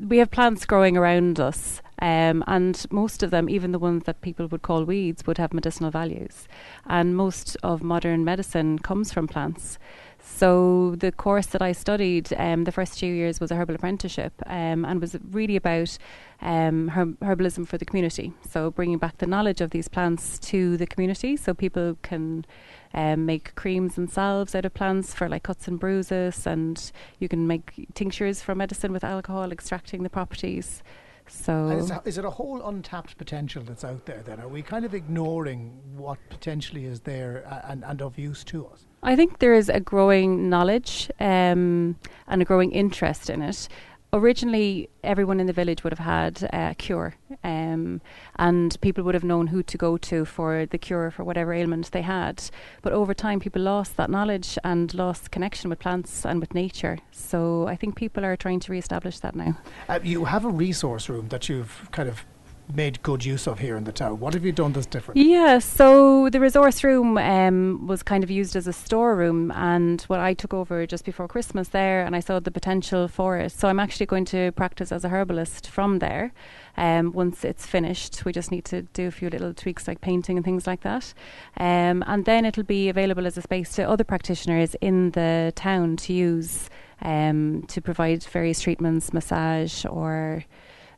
we 0.00 0.18
have 0.18 0.30
plants 0.30 0.64
growing 0.64 0.96
around 0.96 1.38
us, 1.38 1.82
um, 2.00 2.42
and 2.46 2.86
most 2.90 3.22
of 3.22 3.30
them, 3.30 3.48
even 3.50 3.72
the 3.72 3.78
ones 3.78 4.04
that 4.04 4.20
people 4.20 4.46
would 4.48 4.62
call 4.62 4.84
weeds, 4.84 5.26
would 5.26 5.38
have 5.38 5.52
medicinal 5.52 5.90
values. 5.90 6.48
And 6.86 7.16
most 7.16 7.56
of 7.62 7.82
modern 7.82 8.24
medicine 8.24 8.78
comes 8.78 9.12
from 9.12 9.26
plants. 9.28 9.78
So 10.22 10.94
the 10.96 11.12
course 11.12 11.46
that 11.46 11.62
I 11.62 11.72
studied, 11.72 12.32
um, 12.36 12.64
the 12.64 12.72
first 12.72 12.98
two 12.98 13.06
years 13.06 13.40
was 13.40 13.50
a 13.50 13.56
herbal 13.56 13.74
apprenticeship, 13.74 14.32
um, 14.46 14.84
and 14.84 15.00
was 15.00 15.16
really 15.30 15.56
about 15.56 15.98
um, 16.40 16.88
herb- 16.88 17.18
herbalism 17.20 17.66
for 17.66 17.78
the 17.78 17.84
community. 17.84 18.32
So 18.48 18.70
bringing 18.70 18.98
back 18.98 19.18
the 19.18 19.26
knowledge 19.26 19.60
of 19.60 19.70
these 19.70 19.88
plants 19.88 20.38
to 20.40 20.76
the 20.76 20.86
community, 20.86 21.36
so 21.36 21.52
people 21.52 21.96
can 22.02 22.44
um, 22.94 23.26
make 23.26 23.54
creams 23.54 23.98
and 23.98 24.10
salves 24.10 24.54
out 24.54 24.64
of 24.64 24.74
plants 24.74 25.14
for 25.14 25.28
like 25.28 25.42
cuts 25.42 25.68
and 25.68 25.78
bruises, 25.78 26.46
and 26.46 26.90
you 27.18 27.28
can 27.28 27.46
make 27.46 27.88
tinctures 27.94 28.40
from 28.40 28.58
medicine 28.58 28.92
with 28.92 29.04
alcohol, 29.04 29.52
extracting 29.52 30.02
the 30.02 30.10
properties. 30.10 30.82
So 31.28 31.68
is, 31.68 31.92
is 32.04 32.18
it 32.18 32.24
a 32.24 32.30
whole 32.30 32.66
untapped 32.66 33.16
potential 33.16 33.62
that's 33.62 33.84
out 33.84 34.04
there 34.06 34.22
then? 34.22 34.40
Are 34.40 34.48
we 34.48 34.62
kind 34.62 34.84
of 34.84 34.94
ignoring 34.94 35.78
what 35.96 36.18
potentially 36.28 36.86
is 36.86 37.00
there 37.00 37.44
and, 37.68 37.84
and 37.84 38.02
of 38.02 38.18
use 38.18 38.42
to 38.44 38.66
us? 38.66 38.86
I 39.02 39.16
think 39.16 39.38
there 39.38 39.54
is 39.54 39.68
a 39.68 39.80
growing 39.80 40.50
knowledge 40.50 41.10
um, 41.20 41.96
and 42.28 42.42
a 42.42 42.44
growing 42.44 42.72
interest 42.72 43.30
in 43.30 43.40
it. 43.42 43.68
Originally, 44.12 44.90
everyone 45.04 45.38
in 45.38 45.46
the 45.46 45.52
village 45.52 45.84
would 45.84 45.92
have 45.92 46.04
had 46.04 46.42
a 46.52 46.74
cure, 46.74 47.14
um, 47.44 48.00
and 48.36 48.76
people 48.80 49.04
would 49.04 49.14
have 49.14 49.22
known 49.22 49.46
who 49.46 49.62
to 49.62 49.78
go 49.78 49.96
to 49.96 50.24
for 50.24 50.66
the 50.66 50.78
cure 50.78 51.12
for 51.12 51.22
whatever 51.22 51.52
ailment 51.52 51.92
they 51.92 52.02
had. 52.02 52.42
But 52.82 52.92
over 52.92 53.14
time, 53.14 53.38
people 53.38 53.62
lost 53.62 53.96
that 53.98 54.10
knowledge 54.10 54.58
and 54.64 54.92
lost 54.94 55.30
connection 55.30 55.70
with 55.70 55.78
plants 55.78 56.26
and 56.26 56.40
with 56.40 56.54
nature. 56.54 56.98
So 57.12 57.68
I 57.68 57.76
think 57.76 57.94
people 57.94 58.24
are 58.24 58.36
trying 58.36 58.58
to 58.60 58.72
re-establish 58.72 59.20
that 59.20 59.36
now. 59.36 59.56
Uh, 59.88 60.00
you 60.02 60.24
have 60.24 60.44
a 60.44 60.50
resource 60.50 61.08
room 61.08 61.28
that 61.28 61.48
you've 61.48 61.88
kind 61.92 62.08
of 62.08 62.26
made 62.74 63.02
good 63.02 63.24
use 63.24 63.46
of 63.46 63.58
here 63.58 63.76
in 63.76 63.84
the 63.84 63.92
town. 63.92 64.20
What 64.20 64.34
have 64.34 64.44
you 64.44 64.52
done 64.52 64.72
that's 64.72 64.86
different? 64.86 65.20
Yeah, 65.20 65.58
so 65.58 66.28
the 66.30 66.40
resource 66.40 66.82
room 66.84 67.18
um, 67.18 67.86
was 67.86 68.02
kind 68.02 68.24
of 68.24 68.30
used 68.30 68.56
as 68.56 68.66
a 68.66 68.72
storeroom, 68.72 69.50
and 69.52 70.02
what 70.02 70.20
I 70.20 70.34
took 70.34 70.54
over 70.54 70.86
just 70.86 71.04
before 71.04 71.28
Christmas 71.28 71.68
there, 71.68 72.04
and 72.04 72.16
I 72.16 72.20
saw 72.20 72.40
the 72.40 72.50
potential 72.50 73.08
for 73.08 73.38
it. 73.38 73.52
So 73.52 73.68
I'm 73.68 73.80
actually 73.80 74.06
going 74.06 74.24
to 74.26 74.52
practice 74.52 74.92
as 74.92 75.04
a 75.04 75.08
herbalist 75.08 75.68
from 75.68 75.98
there. 75.98 76.32
Um, 76.76 77.12
once 77.12 77.44
it's 77.44 77.66
finished, 77.66 78.24
we 78.24 78.32
just 78.32 78.50
need 78.50 78.64
to 78.66 78.82
do 78.82 79.08
a 79.08 79.10
few 79.10 79.28
little 79.28 79.52
tweaks 79.52 79.88
like 79.88 80.00
painting 80.00 80.36
and 80.36 80.44
things 80.44 80.66
like 80.66 80.82
that, 80.82 81.12
um, 81.56 82.04
and 82.06 82.24
then 82.24 82.44
it'll 82.44 82.62
be 82.62 82.88
available 82.88 83.26
as 83.26 83.36
a 83.36 83.42
space 83.42 83.74
to 83.74 83.88
other 83.88 84.04
practitioners 84.04 84.74
in 84.80 85.10
the 85.10 85.52
town 85.56 85.96
to 85.96 86.12
use 86.12 86.70
um, 87.02 87.62
to 87.68 87.80
provide 87.80 88.22
various 88.24 88.60
treatments, 88.60 89.12
massage 89.12 89.84
or 89.86 90.44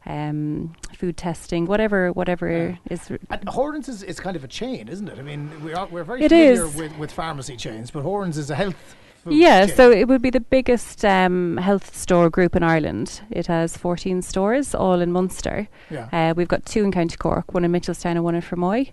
um, 0.06 0.74
food 0.96 1.16
testing, 1.16 1.66
whatever, 1.66 2.12
whatever 2.12 2.50
Yeah. 2.50 2.76
is 2.90 3.10
And 3.30 3.48
Horan's 3.48 3.88
is, 3.88 4.02
is 4.02 4.18
kind 4.20 4.36
of 4.36 4.44
a 4.44 4.48
chain, 4.48 4.88
isn't 4.88 5.08
it? 5.08 5.18
I 5.18 5.22
mean, 5.22 5.50
we 5.64 5.74
are, 5.74 5.86
we're 5.86 6.04
very 6.04 6.22
It 6.24 6.30
familiar 6.30 6.64
is. 6.66 6.74
With, 6.76 6.96
with 6.98 7.12
pharmacy 7.12 7.56
chains, 7.56 7.90
but 7.90 8.02
Horan's 8.02 8.36
is 8.38 8.50
a 8.50 8.54
health 8.54 8.96
food 9.22 9.34
Yeah, 9.34 9.66
chain. 9.66 9.76
so 9.76 9.90
it 9.90 10.08
would 10.08 10.22
be 10.22 10.30
the 10.30 10.40
biggest 10.40 11.04
um, 11.04 11.56
health 11.58 11.94
store 11.96 12.30
group 12.30 12.56
in 12.56 12.62
Ireland. 12.62 13.20
It 13.30 13.46
has 13.46 13.76
14 13.76 14.22
stores, 14.22 14.74
all 14.74 15.00
in 15.00 15.12
Munster. 15.12 15.68
yeah. 15.90 16.08
Uh, 16.12 16.34
we've 16.36 16.48
got 16.48 16.66
two 16.66 16.82
in 16.84 16.92
County 16.92 17.16
Cork, 17.16 17.54
one 17.54 17.64
in 17.64 17.70
Mitchelstown 17.72 18.12
and 18.12 18.24
one 18.24 18.34
in 18.34 18.42
Fermoy. 18.42 18.92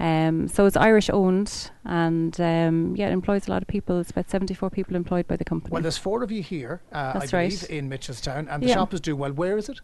Um, 0.00 0.46
so 0.46 0.64
it's 0.66 0.76
Irish 0.76 1.10
owned 1.10 1.72
and 1.84 2.40
um, 2.40 2.94
yeah, 2.94 3.08
it 3.08 3.12
employs 3.12 3.48
a 3.48 3.50
lot 3.50 3.62
of 3.62 3.68
people. 3.68 3.98
It's 3.98 4.10
about 4.10 4.30
74 4.30 4.70
people 4.70 4.94
employed 4.94 5.26
by 5.26 5.34
the 5.34 5.44
company. 5.44 5.72
Well, 5.72 5.82
there's 5.82 5.98
four 5.98 6.22
of 6.22 6.30
you 6.30 6.40
here, 6.40 6.82
uh, 6.92 6.96
I 7.16 7.18
That's 7.18 7.30
believe, 7.32 7.62
right. 7.62 7.70
in 7.70 7.90
Mitchelstown, 7.90 8.46
and 8.48 8.62
the 8.62 8.68
Yeah. 8.68 8.74
shop 8.74 8.94
is 8.94 9.00
doing 9.00 9.18
well. 9.18 9.32
Where 9.32 9.58
is 9.58 9.68
it? 9.68 9.80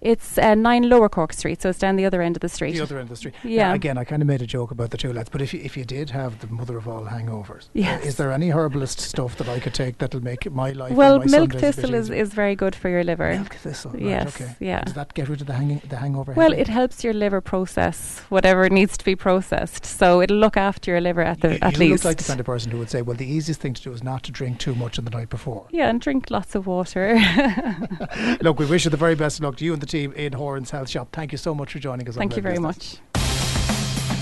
It's 0.00 0.38
uh, 0.38 0.54
9 0.54 0.88
Lower 0.88 1.08
Cork 1.08 1.32
Street, 1.32 1.62
so 1.62 1.70
it's 1.70 1.78
down 1.78 1.96
the 1.96 2.04
other 2.04 2.20
end 2.22 2.36
of 2.36 2.40
the 2.40 2.48
street. 2.48 2.72
The 2.72 2.82
other 2.82 2.96
end 2.98 3.04
of 3.04 3.10
the 3.10 3.16
street. 3.16 3.34
Yeah. 3.42 3.68
Now, 3.68 3.74
again, 3.74 3.98
I 3.98 4.04
kind 4.04 4.22
of 4.22 4.28
made 4.28 4.42
a 4.42 4.46
joke 4.46 4.70
about 4.70 4.90
the 4.90 4.96
two 4.96 5.12
lads, 5.12 5.28
but 5.28 5.40
if 5.42 5.52
you, 5.54 5.60
if 5.62 5.76
you 5.76 5.84
did 5.84 6.10
have 6.10 6.40
the 6.40 6.46
mother 6.48 6.76
of 6.76 6.86
all 6.88 7.04
hangovers, 7.06 7.64
uh, 7.64 7.70
Yes. 7.74 8.04
is 8.04 8.16
there 8.16 8.32
any 8.32 8.50
herbalist 8.50 9.00
stuff 9.00 9.36
that 9.38 9.48
I 9.48 9.60
could 9.60 9.74
take 9.74 9.98
that'll 9.98 10.22
make 10.22 10.50
my 10.52 10.70
life? 10.72 10.88
and 10.90 10.96
well, 10.98 11.18
my 11.18 11.24
milk 11.26 11.52
Sundays 11.52 11.62
a 11.62 11.66
bit 11.66 11.74
thistle 11.74 11.94
is, 11.94 12.10
is 12.10 12.34
very 12.34 12.54
good 12.56 12.74
for 12.74 12.88
your 12.88 13.04
liver. 13.04 13.34
Milk 13.34 13.54
thistle. 13.54 13.92
Right, 13.92 14.02
Yes, 14.02 14.40
okay. 14.40 14.54
yeah. 14.60 14.82
Does 14.84 14.94
that 14.94 15.14
get 15.14 15.28
rid 15.28 15.40
of 15.40 15.46
the 15.46 15.54
hanging, 15.54 15.80
the 15.88 15.96
hangover? 15.96 16.32
Well, 16.32 16.50
headache? 16.50 16.68
it 16.68 16.72
helps 16.72 17.02
your 17.04 17.12
liver 17.14 17.40
process 17.40 18.20
whatever 18.28 18.68
needs 18.68 18.96
to 18.98 19.04
be 19.04 19.16
processed. 19.16 19.84
So 19.86 20.20
it'll 20.20 20.36
look 20.38 20.56
after 20.56 20.90
your 20.90 21.00
liver 21.00 21.22
at 21.22 21.40
the 21.40 21.52
you, 21.52 21.58
at 21.62 21.72
you 21.74 21.78
least. 21.78 22.04
look 22.04 22.10
like 22.10 22.18
the 22.18 22.24
kind 22.24 22.40
of 22.40 22.46
person 22.46 22.70
who 22.70 22.78
would 22.78 22.90
say, 22.90 23.02
"Well, 23.02 23.16
the 23.16 23.26
easiest 23.26 23.60
thing 23.60 23.74
to 23.74 23.82
do 23.82 23.92
is 23.92 24.02
not 24.02 24.22
to 24.24 24.32
drink 24.32 24.58
too 24.58 24.74
much 24.74 24.98
on 24.98 25.04
the 25.04 25.10
night 25.10 25.28
before." 25.30 25.66
yeah, 25.70 25.88
and 25.88 26.00
drink 26.00 26.30
lots 26.30 26.54
of 26.54 26.66
water. 26.66 27.18
Look, 28.40 28.58
we 28.58 28.66
wish 28.66 28.84
you 28.84 28.90
the 28.90 28.96
very 28.96 29.14
best 29.14 29.38
of 29.38 29.44
luck 29.44 29.56
to 29.56 29.64
you 29.64 29.72
and 29.72 29.80
the 29.84 29.90
team 29.90 30.12
in 30.12 30.32
Horan's 30.32 30.70
Health 30.70 30.88
Shop. 30.88 31.08
Thank 31.12 31.32
you 31.32 31.38
so 31.38 31.54
much 31.54 31.72
for 31.72 31.78
joining 31.78 32.08
us. 32.08 32.16
on 32.16 32.20
Thank 32.20 32.36
you 32.36 32.42
very 32.42 32.54
Business. 32.56 33.00
much. 33.14 33.24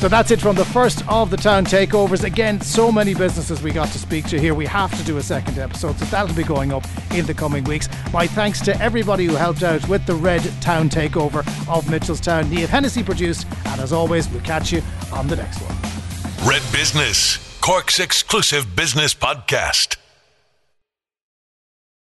So 0.00 0.08
that's 0.08 0.32
it 0.32 0.40
from 0.40 0.56
the 0.56 0.64
first 0.64 1.06
of 1.08 1.30
the 1.30 1.36
town 1.36 1.64
takeovers. 1.64 2.24
Again, 2.24 2.60
so 2.60 2.90
many 2.90 3.14
businesses 3.14 3.62
we 3.62 3.70
got 3.70 3.86
to 3.92 3.98
speak 4.00 4.26
to 4.30 4.40
here. 4.40 4.52
We 4.52 4.66
have 4.66 4.90
to 4.98 5.04
do 5.04 5.18
a 5.18 5.22
second 5.22 5.58
episode, 5.58 5.96
so 5.96 6.04
that'll 6.06 6.34
be 6.34 6.42
going 6.42 6.72
up 6.72 6.84
in 7.12 7.24
the 7.24 7.34
coming 7.34 7.62
weeks. 7.62 7.88
My 8.12 8.26
thanks 8.26 8.60
to 8.62 8.76
everybody 8.82 9.26
who 9.26 9.36
helped 9.36 9.62
out 9.62 9.88
with 9.88 10.04
the 10.06 10.16
Red 10.16 10.42
Town 10.60 10.90
takeover 10.90 11.38
of 11.72 11.84
Mitchelstown. 11.84 12.50
Neil 12.50 12.66
Hennessy 12.66 13.04
produced, 13.04 13.46
and 13.66 13.80
as 13.80 13.92
always, 13.92 14.28
we'll 14.28 14.40
catch 14.40 14.72
you 14.72 14.82
on 15.12 15.28
the 15.28 15.36
next 15.36 15.60
one. 15.60 16.48
Red 16.48 16.62
Business, 16.72 17.38
Cork's 17.60 18.00
exclusive 18.00 18.74
business 18.74 19.14
podcast. 19.14 19.98